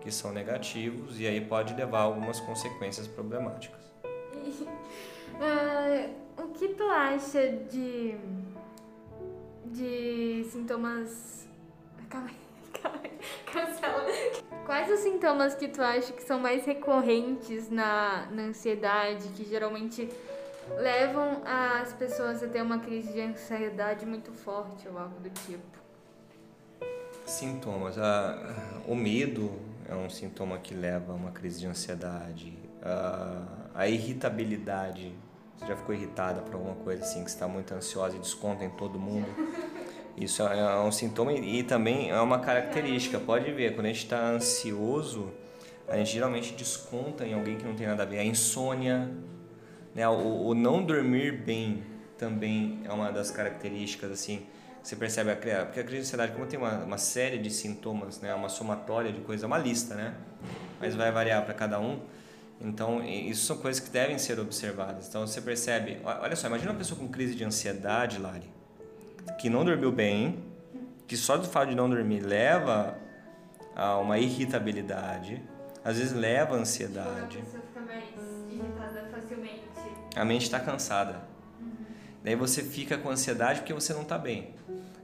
que 0.00 0.10
são 0.10 0.32
negativos 0.32 1.20
e 1.20 1.26
aí 1.26 1.40
pode 1.40 1.72
levar 1.74 2.00
a 2.00 2.02
algumas 2.02 2.40
consequências 2.40 3.06
problemáticas. 3.06 3.80
o 6.38 6.48
que 6.48 6.68
tu 6.68 6.84
acha 6.84 7.48
de 7.70 8.16
de 9.66 10.44
sintomas 10.50 11.48
calma 12.10 12.28
aí, 12.28 12.80
calma 12.80 13.00
aí, 13.02 13.18
cancela. 13.46 14.06
Quais 14.66 14.90
os 14.90 15.00
sintomas 15.00 15.54
que 15.54 15.68
tu 15.68 15.82
acha 15.82 16.12
que 16.12 16.22
são 16.22 16.38
mais 16.38 16.64
recorrentes 16.64 17.70
na, 17.70 18.26
na 18.30 18.42
ansiedade, 18.42 19.28
que 19.30 19.44
geralmente 19.44 20.08
levam 20.76 21.42
as 21.44 21.92
pessoas 21.94 22.42
a 22.42 22.48
ter 22.48 22.62
uma 22.62 22.78
crise 22.78 23.12
de 23.12 23.20
ansiedade 23.20 24.06
muito 24.06 24.32
forte 24.32 24.88
ou 24.88 24.98
algo 24.98 25.18
do 25.20 25.30
tipo. 25.30 25.82
Sintomas. 27.26 27.98
Ah, 27.98 28.80
o 28.86 28.94
medo 28.94 29.52
é 29.88 29.94
um 29.94 30.08
sintoma 30.08 30.58
que 30.58 30.74
leva 30.74 31.12
a 31.12 31.16
uma 31.16 31.30
crise 31.30 31.60
de 31.60 31.66
ansiedade. 31.66 32.56
Ah, 32.82 33.44
a 33.74 33.88
irritabilidade. 33.88 35.12
Você 35.62 35.68
já 35.68 35.76
ficou 35.76 35.94
irritada 35.94 36.40
por 36.40 36.54
alguma 36.54 36.74
coisa 36.74 37.04
assim, 37.04 37.22
que 37.22 37.30
está 37.30 37.46
muito 37.46 37.72
ansiosa 37.72 38.16
e 38.16 38.18
desconta 38.18 38.64
em 38.64 38.70
todo 38.70 38.98
mundo? 38.98 39.28
Isso 40.16 40.42
é, 40.42 40.58
é 40.58 40.80
um 40.80 40.90
sintoma 40.90 41.32
e 41.32 41.62
também 41.62 42.10
é 42.10 42.20
uma 42.20 42.40
característica. 42.40 43.20
Pode 43.20 43.50
ver, 43.52 43.74
quando 43.74 43.86
a 43.86 43.88
gente 43.88 44.02
está 44.02 44.20
ansioso, 44.28 45.32
a 45.86 45.96
gente 45.96 46.10
geralmente 46.12 46.52
desconta 46.54 47.24
em 47.24 47.32
alguém 47.32 47.56
que 47.58 47.64
não 47.64 47.76
tem 47.76 47.86
nada 47.86 48.02
a 48.02 48.06
ver. 48.06 48.18
A 48.18 48.24
insônia, 48.24 49.08
né? 49.94 50.08
O, 50.08 50.48
o, 50.48 50.54
não 50.54 50.82
dormir 50.82 51.30
bem 51.30 51.84
também 52.18 52.80
é 52.84 52.92
uma 52.92 53.12
das 53.12 53.30
características 53.30 54.10
assim. 54.10 54.44
Você 54.82 54.96
percebe 54.96 55.30
a 55.30 55.36
criar, 55.36 55.66
porque 55.66 55.78
a 55.78 55.84
crise 55.84 55.98
de 55.98 56.06
ansiedade, 56.08 56.32
como 56.32 56.44
tem 56.44 56.58
uma, 56.58 56.78
uma 56.78 56.98
série 56.98 57.38
de 57.38 57.52
sintomas, 57.52 58.20
né, 58.20 58.34
uma 58.34 58.48
somatória 58.48 59.12
de 59.12 59.20
coisas, 59.20 59.44
uma 59.44 59.58
lista, 59.58 59.94
né? 59.94 60.16
Mas 60.80 60.96
vai 60.96 61.12
variar 61.12 61.44
para 61.44 61.54
cada 61.54 61.78
um. 61.78 62.00
Então, 62.62 63.04
isso 63.04 63.44
são 63.46 63.58
coisas 63.58 63.82
que 63.82 63.90
devem 63.90 64.18
ser 64.18 64.38
observadas. 64.38 65.08
Então, 65.08 65.26
você 65.26 65.40
percebe, 65.40 65.98
olha 66.04 66.36
só, 66.36 66.46
imagina 66.46 66.70
uma 66.70 66.78
pessoa 66.78 66.98
com 66.98 67.08
crise 67.08 67.34
de 67.34 67.44
ansiedade, 67.44 68.18
Lari, 68.18 68.48
que 69.38 69.50
não 69.50 69.64
dormiu 69.64 69.90
bem, 69.90 70.38
que 71.06 71.16
só 71.16 71.36
do 71.36 71.46
fato 71.46 71.70
de 71.70 71.74
não 71.74 71.90
dormir 71.90 72.20
leva 72.20 72.96
a 73.74 73.98
uma 73.98 74.18
irritabilidade, 74.18 75.42
às 75.84 75.98
vezes 75.98 76.12
leva 76.12 76.56
a 76.56 76.60
ansiedade. 76.60 77.38
A 77.38 77.42
pessoa 77.42 77.62
fica 77.62 77.80
mais 77.80 78.04
irritada 78.48 79.08
facilmente 79.10 79.62
a 80.14 80.24
mente 80.24 80.42
está 80.42 80.60
cansada. 80.60 81.20
Daí 82.22 82.36
você 82.36 82.62
fica 82.62 82.98
com 82.98 83.10
ansiedade 83.10 83.60
porque 83.60 83.72
você 83.72 83.92
não 83.92 84.02
está 84.02 84.18
bem. 84.18 84.54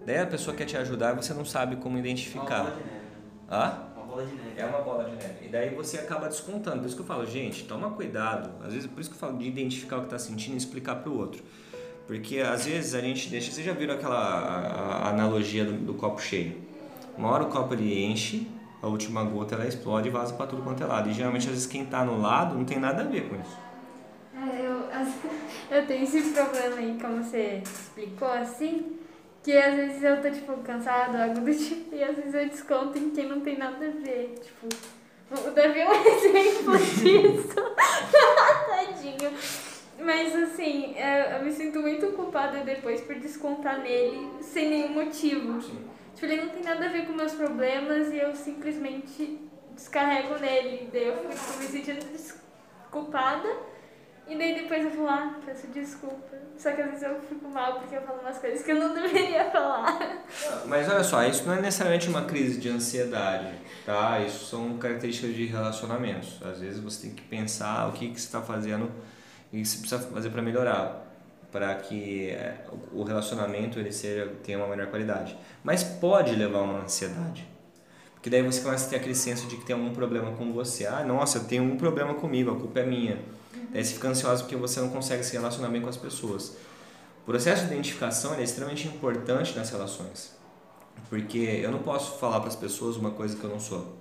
Daí 0.04 0.18
a 0.18 0.26
pessoa 0.26 0.54
quer 0.56 0.66
te 0.66 0.76
ajudar 0.76 1.12
e 1.12 1.16
você 1.16 1.34
não 1.34 1.44
sabe 1.44 1.76
como 1.76 1.98
identificar. 1.98 2.60
Uma 2.60 2.70
bola 2.70 2.76
de 2.76 2.84
neve. 2.84 3.04
Hã? 3.50 3.87
Bola 4.18 4.26
de 4.26 4.34
neve. 4.34 4.52
É 4.56 4.64
uma 4.64 4.80
bola 4.80 5.04
de 5.04 5.14
neve. 5.14 5.46
E 5.46 5.48
daí 5.48 5.70
você 5.70 5.98
acaba 5.98 6.28
descontando. 6.28 6.80
Por 6.80 6.86
isso 6.86 6.96
que 6.96 7.02
eu 7.02 7.06
falo, 7.06 7.24
gente, 7.24 7.64
toma 7.64 7.90
cuidado. 7.90 8.50
Às 8.64 8.72
vezes, 8.72 8.88
por 8.90 9.00
isso 9.00 9.10
que 9.10 9.14
eu 9.14 9.20
falo 9.20 9.38
de 9.38 9.46
identificar 9.46 9.98
o 9.98 10.00
que 10.00 10.06
está 10.06 10.18
sentindo 10.18 10.54
e 10.54 10.56
explicar 10.56 10.96
para 10.96 11.10
o 11.10 11.16
outro. 11.16 11.42
Porque 12.06 12.40
às 12.40 12.66
vezes 12.66 12.94
a 12.94 13.00
gente 13.00 13.28
deixa. 13.28 13.52
Vocês 13.52 13.64
já 13.64 13.72
viram 13.72 13.94
aquela 13.94 14.18
a, 14.18 15.06
a 15.06 15.10
analogia 15.10 15.64
do, 15.64 15.72
do, 15.72 15.94
copo 15.94 16.20
cheio? 16.20 16.56
Uma 17.16 17.30
hora 17.30 17.44
o 17.44 17.46
copo 17.46 17.74
ele 17.74 18.04
enche, 18.06 18.48
a 18.82 18.88
última 18.88 19.22
gota 19.22 19.54
ela 19.54 19.68
explode 19.68 20.08
e 20.08 20.10
vaza 20.10 20.34
para 20.34 20.46
tudo 20.46 20.62
quanto 20.62 20.82
é 20.82 20.86
lado. 20.86 21.08
E 21.10 21.12
geralmente, 21.12 21.46
às 21.46 21.52
vezes, 21.52 21.66
quem 21.66 21.82
está 21.82 22.04
no 22.04 22.20
lado 22.20 22.56
não 22.56 22.64
tem 22.64 22.80
nada 22.80 23.02
a 23.02 23.06
ver 23.06 23.28
com 23.28 23.36
isso. 23.36 23.56
É, 24.34 24.66
eu, 24.66 24.88
eu 25.78 25.86
tenho 25.86 26.02
esse 26.02 26.22
problema 26.32 26.76
aí, 26.76 26.98
como 27.00 27.22
você 27.22 27.62
explicou 27.62 28.28
assim, 28.28 28.97
que 29.48 29.56
às 29.56 29.74
vezes 29.74 30.02
eu 30.02 30.20
tô, 30.20 30.30
tipo, 30.30 30.58
cansado, 30.58 31.16
algo 31.16 31.40
do 31.40 31.54
tipo, 31.56 31.94
e 31.94 32.04
às 32.04 32.14
vezes 32.14 32.34
eu 32.34 32.48
desconto 32.50 32.98
em 32.98 33.08
quem 33.12 33.26
não 33.26 33.40
tem 33.40 33.56
nada 33.56 33.86
a 33.86 33.90
ver. 33.90 34.34
Tipo, 34.42 34.68
o 35.30 35.50
Davi 35.52 35.80
é 35.80 35.88
um 35.88 35.94
exemplo 36.04 36.76
disso. 36.76 37.54
Tadinho. 38.68 39.32
Mas 40.00 40.36
assim, 40.36 40.94
é, 40.96 41.38
eu 41.38 41.44
me 41.46 41.50
sinto 41.50 41.80
muito 41.80 42.08
culpada 42.08 42.58
depois 42.58 43.00
por 43.00 43.14
descontar 43.14 43.80
nele 43.80 44.28
sem 44.42 44.68
nenhum 44.68 44.90
motivo. 44.90 45.58
Tipo, 46.14 46.26
ele 46.26 46.42
não 46.42 46.50
tem 46.50 46.62
nada 46.62 46.84
a 46.84 46.90
ver 46.90 47.06
com 47.06 47.14
meus 47.14 47.32
problemas 47.32 48.12
e 48.12 48.18
eu 48.18 48.36
simplesmente 48.36 49.40
descarrego 49.74 50.38
nele. 50.38 50.90
Daí 50.92 51.08
eu 51.08 51.16
fico 51.16 51.30
tipo, 51.30 51.58
me 51.58 51.66
sentindo 51.68 52.34
culpada 52.90 53.48
e 54.28 54.36
daí 54.36 54.54
depois 54.54 54.84
eu 54.84 54.90
vou 54.90 55.06
lá, 55.06 55.38
peço 55.44 55.66
desculpa. 55.68 56.36
Só 56.58 56.72
que 56.72 56.82
às 56.82 56.90
vezes 56.90 57.02
eu 57.04 57.20
fico 57.22 57.48
mal 57.48 57.80
porque 57.80 57.96
eu 57.96 58.02
falo 58.02 58.20
umas 58.20 58.38
coisas 58.38 58.62
que 58.62 58.72
eu 58.72 58.78
não 58.78 58.92
deveria 58.94 59.50
falar. 59.50 60.24
Mas 60.66 60.88
olha 60.88 61.04
só, 61.04 61.24
isso 61.24 61.46
não 61.46 61.54
é 61.54 61.60
necessariamente 61.60 62.08
uma 62.08 62.24
crise 62.24 62.60
de 62.60 62.68
ansiedade, 62.68 63.54
tá? 63.86 64.20
Isso 64.20 64.46
são 64.46 64.76
características 64.76 65.34
de 65.34 65.46
relacionamentos. 65.46 66.40
Às 66.44 66.60
vezes 66.60 66.80
você 66.80 67.06
tem 67.06 67.14
que 67.14 67.22
pensar 67.22 67.88
o 67.88 67.92
que, 67.92 68.08
que 68.10 68.20
você 68.20 68.26
está 68.26 68.42
fazendo 68.42 68.90
e 69.52 69.60
o 69.60 69.62
que 69.62 69.68
você 69.68 69.78
precisa 69.78 70.00
fazer 70.10 70.30
para 70.30 70.42
melhorar 70.42 71.04
para 71.50 71.74
que 71.76 72.28
é, 72.28 72.58
o 72.92 73.02
relacionamento 73.02 73.78
ele 73.78 73.90
seja 73.90 74.30
tenha 74.42 74.58
uma 74.58 74.66
melhor 74.66 74.88
qualidade. 74.88 75.38
Mas 75.64 75.82
pode 75.82 76.34
levar 76.34 76.58
a 76.58 76.62
uma 76.62 76.82
ansiedade. 76.82 77.46
Porque 78.12 78.28
daí 78.28 78.42
você 78.42 78.60
começa 78.60 78.86
a 78.86 78.90
ter 78.90 78.96
aquele 78.96 79.14
senso 79.14 79.46
de 79.46 79.56
que 79.56 79.64
tem 79.64 79.74
algum 79.74 79.94
problema 79.94 80.32
com 80.32 80.52
você. 80.52 80.86
Ah, 80.86 81.04
nossa, 81.04 81.38
eu 81.38 81.44
tenho 81.44 81.62
um 81.62 81.76
problema 81.76 82.14
comigo, 82.14 82.50
a 82.50 82.56
culpa 82.56 82.80
é 82.80 82.84
minha 82.84 83.18
Daí 83.70 83.84
você 83.84 83.94
fica 83.94 84.08
ansioso 84.08 84.44
porque 84.44 84.56
você 84.56 84.80
não 84.80 84.88
consegue 84.88 85.22
se 85.22 85.32
relacionar 85.32 85.68
bem 85.68 85.82
com 85.82 85.88
as 85.88 85.96
pessoas. 85.96 86.56
O 87.22 87.26
processo 87.26 87.66
de 87.66 87.72
identificação 87.72 88.34
é 88.34 88.42
extremamente 88.42 88.88
importante 88.88 89.56
nas 89.56 89.70
relações. 89.70 90.36
Porque 91.08 91.38
eu 91.38 91.70
não 91.70 91.80
posso 91.80 92.18
falar 92.18 92.40
para 92.40 92.48
as 92.48 92.56
pessoas 92.56 92.96
uma 92.96 93.10
coisa 93.10 93.36
que 93.36 93.44
eu 93.44 93.50
não 93.50 93.60
sou. 93.60 93.96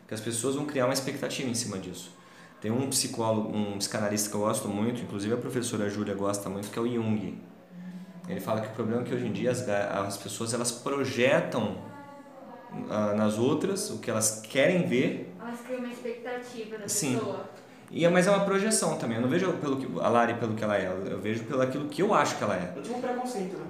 Porque 0.00 0.14
as 0.14 0.20
pessoas 0.20 0.54
vão 0.54 0.64
criar 0.64 0.86
uma 0.86 0.94
expectativa 0.94 1.48
em 1.48 1.54
cima 1.54 1.78
disso. 1.78 2.10
Tem 2.60 2.70
um 2.70 2.88
psicólogo, 2.90 3.56
um 3.56 3.78
psicanalista 3.78 4.28
que 4.28 4.36
eu 4.36 4.40
gosto 4.40 4.68
muito, 4.68 5.00
inclusive 5.00 5.32
a 5.32 5.36
professora 5.36 5.88
Júlia 5.88 6.14
gosta 6.14 6.48
muito, 6.48 6.70
que 6.70 6.78
é 6.78 6.82
o 6.82 6.86
Jung. 6.86 7.40
Ele 8.28 8.40
fala 8.40 8.60
que 8.60 8.68
o 8.68 8.72
problema 8.72 9.02
é 9.02 9.04
que 9.04 9.14
hoje 9.14 9.26
em 9.26 9.32
dia 9.32 9.50
as, 9.50 9.66
as 9.68 10.16
pessoas 10.18 10.52
elas 10.52 10.70
projetam 10.70 11.76
uh, 12.72 13.16
nas 13.16 13.38
outras 13.38 13.90
o 13.90 13.98
que 13.98 14.10
elas 14.10 14.40
querem 14.42 14.86
ver. 14.86 15.34
Elas 15.40 15.60
criam 15.60 15.80
uma 15.80 15.92
expectativa 15.92 16.78
da 16.78 16.88
Sim. 16.88 17.14
pessoa. 17.14 17.50
E, 17.90 18.04
é, 18.04 18.08
mas 18.08 18.26
é 18.26 18.30
uma 18.30 18.44
projeção 18.44 18.96
também. 18.96 19.16
Eu 19.16 19.22
não 19.22 19.28
vejo 19.28 19.52
pelo 19.54 19.76
que, 19.76 20.00
a 20.00 20.08
Lari 20.08 20.34
pelo 20.34 20.54
que 20.54 20.62
ela 20.62 20.76
é, 20.76 20.86
eu 21.10 21.18
vejo 21.18 21.42
pelo 21.44 21.60
aquilo 21.62 21.88
que 21.88 22.02
eu 22.02 22.14
acho 22.14 22.36
que 22.36 22.44
ela 22.44 22.54
é. 22.54 22.72
Eu 22.76 22.82
tive 22.82 22.94
um 22.94 23.00
preconceito, 23.00 23.56
né? 23.56 23.66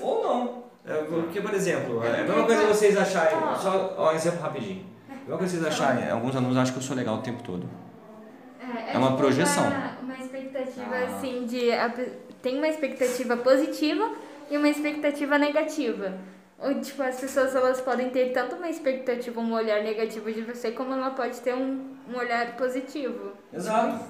Ou 0.00 0.22
não. 0.22 0.64
É, 0.86 0.94
porque, 1.04 1.40
por 1.40 1.54
exemplo, 1.54 2.02
é 2.04 2.20
a 2.20 2.24
mesma 2.24 2.44
coisa 2.44 2.66
vocês 2.66 2.96
acharem. 2.96 3.38
Só 3.60 3.94
ó, 3.96 4.10
um 4.12 4.14
exemplo 4.14 4.40
rapidinho. 4.40 4.84
A 5.08 5.14
mesma 5.14 5.38
coisa 5.38 5.52
vocês 5.58 5.64
acharem. 5.64 6.10
Alguns 6.10 6.34
alunos 6.36 6.56
acham 6.56 6.74
que 6.74 6.78
eu 6.80 6.82
sou 6.82 6.96
legal 6.96 7.14
o 7.16 7.22
tempo 7.22 7.42
todo. 7.42 7.66
É, 8.60 8.94
É 8.94 8.98
uma 8.98 9.08
tipo 9.08 9.18
projeção. 9.18 9.64
Uma, 9.66 9.96
uma 10.02 10.14
expectativa 10.18 10.94
Ah. 10.94 11.16
assim 11.16 11.46
de. 11.46 11.70
tem 12.42 12.58
uma 12.58 12.68
expectativa 12.68 13.36
positiva 13.36 14.10
e 14.50 14.56
uma 14.58 14.68
expectativa 14.68 15.38
negativa. 15.38 16.14
Ou, 16.58 16.80
tipo, 16.80 17.02
as 17.02 17.20
pessoas 17.20 17.54
elas 17.54 17.80
podem 17.80 18.10
ter 18.10 18.32
tanto 18.32 18.56
uma 18.56 18.68
expectativa, 18.68 19.40
um 19.40 19.52
olhar 19.52 19.82
negativo 19.82 20.32
de 20.32 20.42
você, 20.42 20.70
como 20.70 20.92
ela 20.92 21.10
pode 21.10 21.40
ter 21.40 21.54
um, 21.54 21.94
um 22.08 22.16
olhar 22.16 22.56
positivo. 22.56 23.32
Exato. 23.52 24.04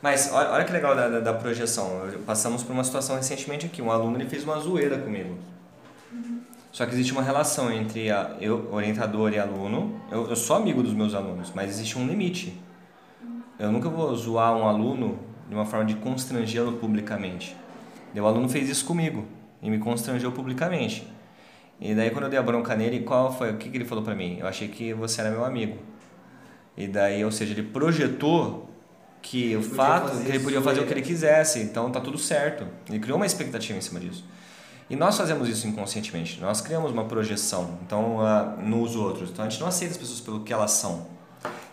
Mas 0.00 0.32
olha, 0.32 0.50
olha 0.50 0.64
que 0.64 0.72
legal 0.72 0.94
da, 0.94 1.08
da, 1.08 1.20
da 1.20 1.34
projeção. 1.34 2.08
Passamos 2.24 2.62
por 2.62 2.72
uma 2.72 2.84
situação 2.84 3.16
recentemente 3.16 3.66
aqui. 3.66 3.82
Um 3.82 3.90
aluno 3.90 4.16
ele 4.16 4.28
fez 4.28 4.44
uma 4.44 4.58
zoeira 4.58 4.98
comigo. 4.98 5.36
Só 6.72 6.86
que 6.86 6.92
existe 6.92 7.12
uma 7.12 7.22
relação 7.22 7.70
entre 7.70 8.10
a, 8.10 8.36
eu, 8.40 8.72
orientador 8.72 9.32
e 9.32 9.38
aluno. 9.38 10.00
Eu, 10.10 10.30
eu 10.30 10.36
sou 10.36 10.56
amigo 10.56 10.82
dos 10.82 10.94
meus 10.94 11.14
alunos, 11.14 11.52
mas 11.54 11.68
existe 11.68 11.98
um 11.98 12.06
limite. 12.06 12.58
Eu 13.58 13.70
nunca 13.70 13.88
vou 13.88 14.14
zoar 14.14 14.56
um 14.56 14.66
aluno 14.66 15.18
de 15.48 15.54
uma 15.54 15.66
forma 15.66 15.84
de 15.84 15.96
constrangê-lo 15.96 16.74
publicamente. 16.74 17.56
E 18.14 18.20
o 18.20 18.26
aluno 18.26 18.48
fez 18.48 18.68
isso 18.68 18.86
comigo 18.86 19.26
e 19.60 19.68
me 19.68 19.78
constrangeu 19.78 20.32
publicamente. 20.32 21.06
E 21.80 21.94
daí 21.94 22.10
quando 22.10 22.24
eu 22.24 22.30
dei 22.30 22.38
a 22.38 22.42
bronca 22.42 22.74
nele, 22.76 23.00
qual 23.00 23.36
foi? 23.36 23.52
O 23.52 23.56
que, 23.56 23.70
que 23.70 23.76
ele 23.78 23.84
falou 23.86 24.04
pra 24.04 24.14
mim? 24.14 24.36
Eu 24.38 24.46
achei 24.46 24.68
que 24.68 24.92
você 24.92 25.20
era 25.22 25.30
meu 25.30 25.44
amigo. 25.44 25.78
E 26.76 26.86
daí, 26.86 27.24
ou 27.24 27.32
seja, 27.32 27.52
ele 27.52 27.62
projetou 27.62 28.68
que 29.22 29.54
o 29.56 29.60
podia 29.60 29.74
fato 29.76 30.22
que 30.22 30.28
ele 30.28 30.40
podia 30.40 30.60
fazer 30.62 30.80
o 30.80 30.84
que 30.84 30.92
ele- 30.92 31.00
ele 31.00 31.06
quisesse, 31.06 31.58
então 31.60 31.90
tá 31.90 32.00
tudo 32.00 32.16
certo. 32.18 32.66
Ele 32.88 32.98
criou 32.98 33.16
uma 33.16 33.26
expectativa 33.26 33.78
em 33.78 33.80
cima 33.82 34.00
disso. 34.00 34.24
E 34.88 34.96
nós 34.96 35.16
fazemos 35.16 35.48
isso 35.48 35.66
inconscientemente. 35.68 36.40
Nós 36.40 36.60
criamos 36.60 36.90
uma 36.90 37.04
projeção, 37.04 37.78
então 37.86 38.20
ah, 38.20 38.56
nos 38.62 38.96
outros. 38.96 39.30
Então 39.30 39.44
a 39.44 39.48
gente 39.48 39.60
não 39.60 39.68
aceita 39.68 39.92
as 39.92 39.98
pessoas 39.98 40.20
pelo 40.20 40.40
que 40.40 40.52
elas 40.52 40.72
são. 40.72 41.06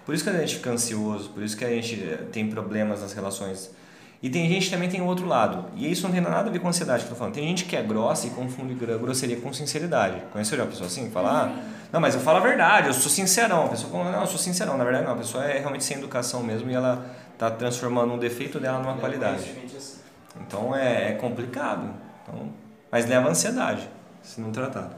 Por 0.06 0.13
isso 0.15 0.24
que 0.24 0.30
a 0.30 0.34
gente 0.34 0.56
fica 0.56 0.70
ansioso, 0.70 1.30
por 1.32 1.41
isso 1.43 1.58
que 1.58 1.65
a 1.65 1.70
gente 1.70 1.98
tem 2.32 2.50
problemas 2.50 3.02
nas 3.02 3.12
relações. 3.13 3.72
E 4.21 4.30
tem 4.30 4.49
gente 4.49 4.65
que 4.65 4.71
também 4.71 4.89
tem 4.89 4.99
o 4.99 5.06
outro 5.06 5.27
lado. 5.27 5.65
E 5.75 5.91
isso 5.91 6.01
não 6.03 6.12
tem 6.12 6.19
nada 6.21 6.49
a 6.49 6.51
ver 6.51 6.58
com 6.60 6.67
ansiedade 6.67 7.03
que 7.03 7.10
eu 7.10 7.13
tô 7.13 7.15
falando. 7.19 7.34
Tem 7.36 7.47
gente 7.47 7.65
que 7.65 7.75
é 7.75 7.84
grossa 7.84 8.25
e 8.27 8.32
confunde 8.32 8.73
gro- 8.73 8.97
grosseria 8.97 9.39
com 9.39 9.53
sinceridade. 9.53 10.21
Conheceu 10.32 10.58
já 10.58 10.63
uma 10.63 10.69
pessoa 10.71 10.88
assim? 10.88 11.12
Fala, 11.12 11.43
ah, 11.43 11.63
não, 11.93 11.99
mas 12.01 12.15
eu 12.15 12.21
falo 12.21 12.38
a 12.39 12.41
verdade, 12.41 12.88
eu 12.88 12.93
sou 12.93 13.12
sincerão. 13.12 13.65
A 13.65 13.69
pessoa 13.69 13.91
fala, 13.91 14.12
não, 14.12 14.21
eu 14.21 14.27
sou 14.27 14.39
sincerão. 14.39 14.75
Na 14.75 14.84
verdade, 14.84 15.06
não. 15.06 15.13
A 15.13 15.17
pessoa 15.17 15.45
é 15.45 15.60
realmente 15.60 15.84
sem 15.84 15.97
educação 15.97 16.41
mesmo 16.41 16.69
e 16.71 16.73
ela 16.73 17.06
tá 17.38 17.51
transformando 17.51 18.12
um 18.13 18.17
defeito 18.17 18.60
dela 18.60 18.80
numa 18.80 18.97
qualidade. 18.97 19.36
assim. 19.77 19.99
Então 20.41 20.75
é, 20.75 21.12
é 21.12 21.13
complicado. 21.13 21.88
Então, 22.23 22.49
mas 22.91 23.06
leva 23.08 23.27
a 23.27 23.32
ansiedade, 23.32 23.88
se 24.23 24.41
não 24.41 24.51
tratado. 24.51 24.95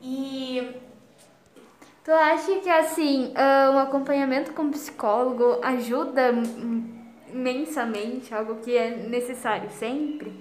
E 0.00 0.70
tu 2.04 2.10
acha 2.12 2.56
que 2.60 2.68
assim, 2.68 3.32
ah, 3.34 3.70
um 3.74 3.78
acompanhamento 3.78 4.52
com 4.52 4.70
psicólogo 4.70 5.58
ajuda 5.62 6.32
imensamente, 7.44 8.34
algo 8.34 8.56
que 8.56 8.76
é 8.76 8.96
necessário 8.96 9.70
sempre? 9.70 10.32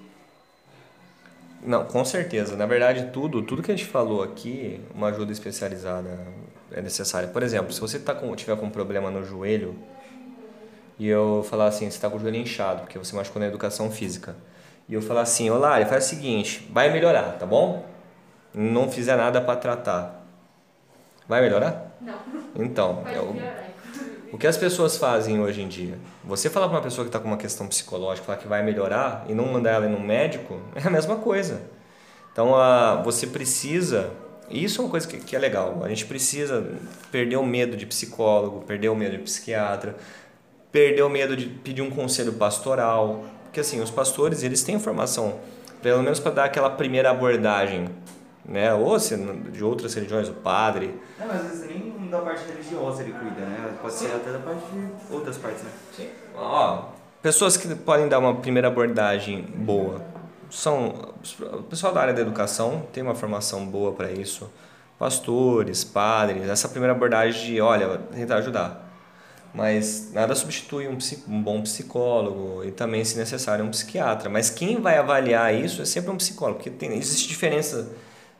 Não, 1.61 1.85
com 1.85 2.03
certeza. 2.03 2.55
Na 2.55 2.65
verdade, 2.65 3.09
tudo, 3.11 3.41
tudo 3.41 3.61
que 3.61 3.71
a 3.71 3.75
gente 3.75 3.87
falou 3.87 4.23
aqui, 4.23 4.81
uma 4.93 5.07
ajuda 5.07 5.31
especializada 5.31 6.17
é 6.71 6.81
necessária. 6.81 7.27
Por 7.27 7.43
exemplo, 7.43 7.71
se 7.71 7.79
você 7.79 7.99
tá 7.99 8.13
com, 8.13 8.33
tiver 8.35 8.55
com 8.57 8.65
um 8.65 8.69
problema 8.69 9.11
no 9.11 9.23
joelho 9.23 9.75
e 10.97 11.07
eu 11.07 11.45
falar 11.49 11.67
assim, 11.67 11.85
você 11.85 11.97
está 11.97 12.09
com 12.09 12.17
o 12.17 12.19
joelho 12.19 12.37
inchado, 12.37 12.81
porque 12.81 12.97
você 12.97 13.15
machucou 13.15 13.41
na 13.41 13.47
educação 13.47 13.89
física, 13.91 14.35
e 14.87 14.93
eu 14.93 15.01
falar 15.01 15.21
assim, 15.21 15.49
ô 15.49 15.57
Lari, 15.57 15.85
faz 15.85 16.05
o 16.05 16.09
seguinte, 16.09 16.69
vai 16.71 16.91
melhorar, 16.91 17.37
tá 17.37 17.45
bom? 17.45 17.85
Não 18.53 18.89
fizer 18.89 19.15
nada 19.15 19.41
para 19.41 19.55
tratar. 19.55 20.25
Vai 21.27 21.41
melhorar? 21.41 21.97
Não. 22.01 22.13
Então, 22.55 23.03
é 23.07 23.19
o, 23.19 23.62
o 24.33 24.37
que 24.37 24.47
as 24.47 24.57
pessoas 24.57 24.97
fazem 24.97 25.39
hoje 25.39 25.61
em 25.61 25.67
dia? 25.67 25.99
Você 26.23 26.49
falar 26.49 26.67
para 26.67 26.77
uma 26.77 26.81
pessoa 26.81 27.05
que 27.05 27.09
está 27.09 27.19
com 27.19 27.27
uma 27.27 27.37
questão 27.37 27.67
psicológica, 27.67 28.25
falar 28.25 28.39
que 28.39 28.47
vai 28.47 28.63
melhorar 28.63 29.27
e 29.29 29.33
não 29.35 29.45
mandar 29.45 29.73
ela 29.73 29.85
ir 29.85 29.89
num 29.89 30.01
médico, 30.01 30.59
é 30.73 30.87
a 30.87 30.89
mesma 30.89 31.17
coisa. 31.17 31.61
Então, 32.31 32.55
a, 32.55 32.95
você 33.03 33.27
precisa. 33.27 34.09
E 34.49 34.63
isso 34.63 34.81
é 34.81 34.85
uma 34.85 34.89
coisa 34.89 35.07
que, 35.07 35.17
que 35.17 35.35
é 35.35 35.39
legal. 35.39 35.83
A 35.83 35.87
gente 35.87 36.07
precisa 36.07 36.65
perder 37.11 37.35
o 37.35 37.45
medo 37.45 37.77
de 37.77 37.85
psicólogo, 37.85 38.61
perder 38.61 38.89
o 38.89 38.95
medo 38.95 39.15
de 39.15 39.21
psiquiatra, 39.21 39.95
perder 40.71 41.03
o 41.03 41.09
medo 41.09 41.37
de 41.37 41.45
pedir 41.45 41.83
um 41.83 41.91
conselho 41.91 42.33
pastoral. 42.33 43.25
Porque, 43.43 43.59
assim, 43.59 43.81
os 43.81 43.91
pastores, 43.91 44.41
eles 44.41 44.63
têm 44.63 44.79
formação, 44.79 45.41
pelo 45.79 46.01
menos 46.01 46.19
para 46.19 46.31
dar 46.31 46.45
aquela 46.45 46.71
primeira 46.71 47.11
abordagem. 47.11 47.87
Né? 48.43 48.73
Ou 48.73 48.99
se, 48.99 49.15
de 49.15 49.63
outras 49.63 49.93
religiões, 49.93 50.27
o 50.27 50.33
padre, 50.33 50.95
É, 51.19 51.25
mas 51.25 51.39
às 51.39 51.47
vezes 51.49 51.67
nem 51.67 51.92
da 52.13 52.21
parte 52.21 52.45
religiosa 52.47 53.03
ele 53.03 53.13
cuida, 53.13 53.41
né? 53.41 53.77
Pode 53.81 53.93
ser 53.93 54.07
até 54.15 54.31
da 54.31 54.39
parte 54.39 54.61
de 54.71 55.13
outras 55.13 55.37
partes, 55.37 55.63
né? 55.63 55.71
Sim. 55.95 56.09
Ó, 56.35 56.85
pessoas 57.21 57.57
que 57.57 57.73
podem 57.75 58.07
dar 58.07 58.19
uma 58.19 58.35
primeira 58.35 58.67
abordagem 58.67 59.41
boa 59.41 60.01
são 60.49 61.13
o 61.41 61.63
pessoal 61.63 61.91
da 61.91 62.01
área 62.01 62.13
da 62.13 62.21
educação 62.21 62.85
tem 62.93 63.01
uma 63.01 63.15
formação 63.15 63.65
boa 63.65 63.91
para 63.91 64.11
isso, 64.11 64.51
pastores, 64.99 65.83
padres, 65.83 66.47
essa 66.47 66.69
primeira 66.69 66.93
abordagem 66.93 67.53
de, 67.53 67.61
olha, 67.61 67.97
tentar 68.13 68.35
ajudar. 68.35 68.83
Mas 69.53 70.11
nada 70.13 70.33
substitui 70.33 70.87
um, 70.87 70.97
um 71.27 71.41
bom 71.41 71.61
psicólogo 71.61 72.63
e 72.63 72.71
também, 72.71 73.03
se 73.05 73.17
necessário, 73.17 73.63
um 73.63 73.69
psiquiatra. 73.69 74.27
Mas 74.29 74.49
quem 74.49 74.81
vai 74.81 74.97
avaliar 74.97 75.53
isso 75.53 75.81
é 75.81 75.85
sempre 75.85 76.09
um 76.09 76.17
psicólogo, 76.17 76.57
porque 76.57 76.71
tem, 76.71 76.91
existe 76.97 77.27
diferença 77.27 77.91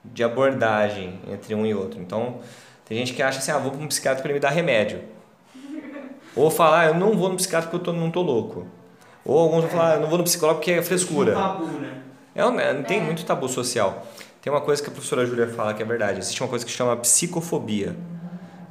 de 0.03 0.23
abordagem 0.23 1.19
entre 1.31 1.53
um 1.53 1.65
e 1.65 1.73
outro. 1.73 1.99
Então, 1.99 2.39
tem 2.85 2.97
gente 2.97 3.13
que 3.13 3.21
acha 3.21 3.39
assim, 3.39 3.51
ah, 3.51 3.57
vou 3.57 3.71
para 3.71 3.81
um 3.81 3.87
psiquiatra 3.87 4.21
para 4.21 4.29
ele 4.31 4.35
me 4.35 4.39
dar 4.41 4.49
remédio. 4.49 5.01
Ou 6.35 6.49
falar, 6.49 6.79
ah, 6.81 6.85
eu 6.87 6.93
não 6.95 7.15
vou 7.17 7.29
no 7.29 7.35
psiquiatra 7.35 7.69
porque 7.69 7.89
eu 7.89 7.93
tô, 7.93 7.99
não 7.99 8.09
tô 8.09 8.21
louco. 8.21 8.65
Ou 9.23 9.37
alguns 9.39 9.61
vão 9.61 9.69
falar, 9.69 9.91
ah, 9.91 9.95
eu 9.95 10.01
não 10.01 10.09
vou 10.09 10.17
no 10.17 10.23
psicólogo 10.23 10.59
porque 10.59 10.71
é 10.71 10.81
frescura. 10.81 11.31
Um 11.31 11.35
tabu, 11.41 11.65
né? 11.79 11.93
É, 12.35 12.45
um- 12.45 12.59
é, 12.59 12.73
tem 12.81 13.01
muito 13.01 13.23
tabu 13.23 13.47
social. 13.47 14.05
Tem 14.41 14.51
uma 14.51 14.61
coisa 14.61 14.81
que 14.81 14.89
a 14.89 14.91
professora 14.91 15.25
Júlia 15.25 15.47
fala 15.47 15.73
que 15.73 15.81
é 15.81 15.85
verdade. 15.85 16.19
Existe 16.19 16.41
uma 16.41 16.49
coisa 16.49 16.65
que 16.65 16.71
chama 16.71 16.95
psicofobia. 16.97 17.95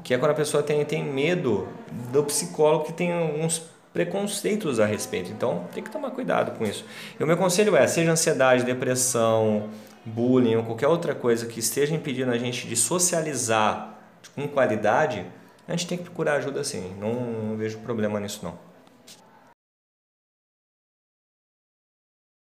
Que 0.02 0.12
é 0.12 0.18
quando 0.18 0.32
a 0.32 0.34
pessoa 0.34 0.62
tem, 0.62 0.84
tem 0.84 1.02
medo 1.04 1.68
do 2.12 2.22
psicólogo 2.24 2.84
que 2.84 2.92
tem 2.92 3.12
alguns 3.12 3.62
preconceitos 3.94 4.80
a 4.80 4.84
respeito. 4.86 5.30
Então, 5.30 5.64
tem 5.72 5.82
que 5.82 5.90
tomar 5.90 6.10
cuidado 6.10 6.58
com 6.58 6.64
isso. 6.64 6.84
E 7.18 7.22
o 7.22 7.26
meu 7.26 7.36
conselho 7.36 7.76
é, 7.76 7.86
seja 7.86 8.10
ansiedade, 8.10 8.64
depressão, 8.64 9.68
bullying 10.04 10.56
ou 10.56 10.64
qualquer 10.64 10.88
outra 10.88 11.14
coisa 11.14 11.46
que 11.46 11.60
esteja 11.60 11.94
impedindo 11.94 12.32
a 12.32 12.36
gente 12.38 12.66
de 12.66 12.74
socializar 12.76 13.91
com 14.30 14.46
qualidade, 14.48 15.26
a 15.66 15.72
gente 15.72 15.86
tem 15.86 15.98
que 15.98 16.04
procurar 16.04 16.34
ajuda 16.34 16.62
sim. 16.64 16.94
Não, 16.98 17.14
não 17.14 17.56
vejo 17.56 17.78
problema 17.78 18.18
nisso 18.20 18.40
não. 18.42 18.71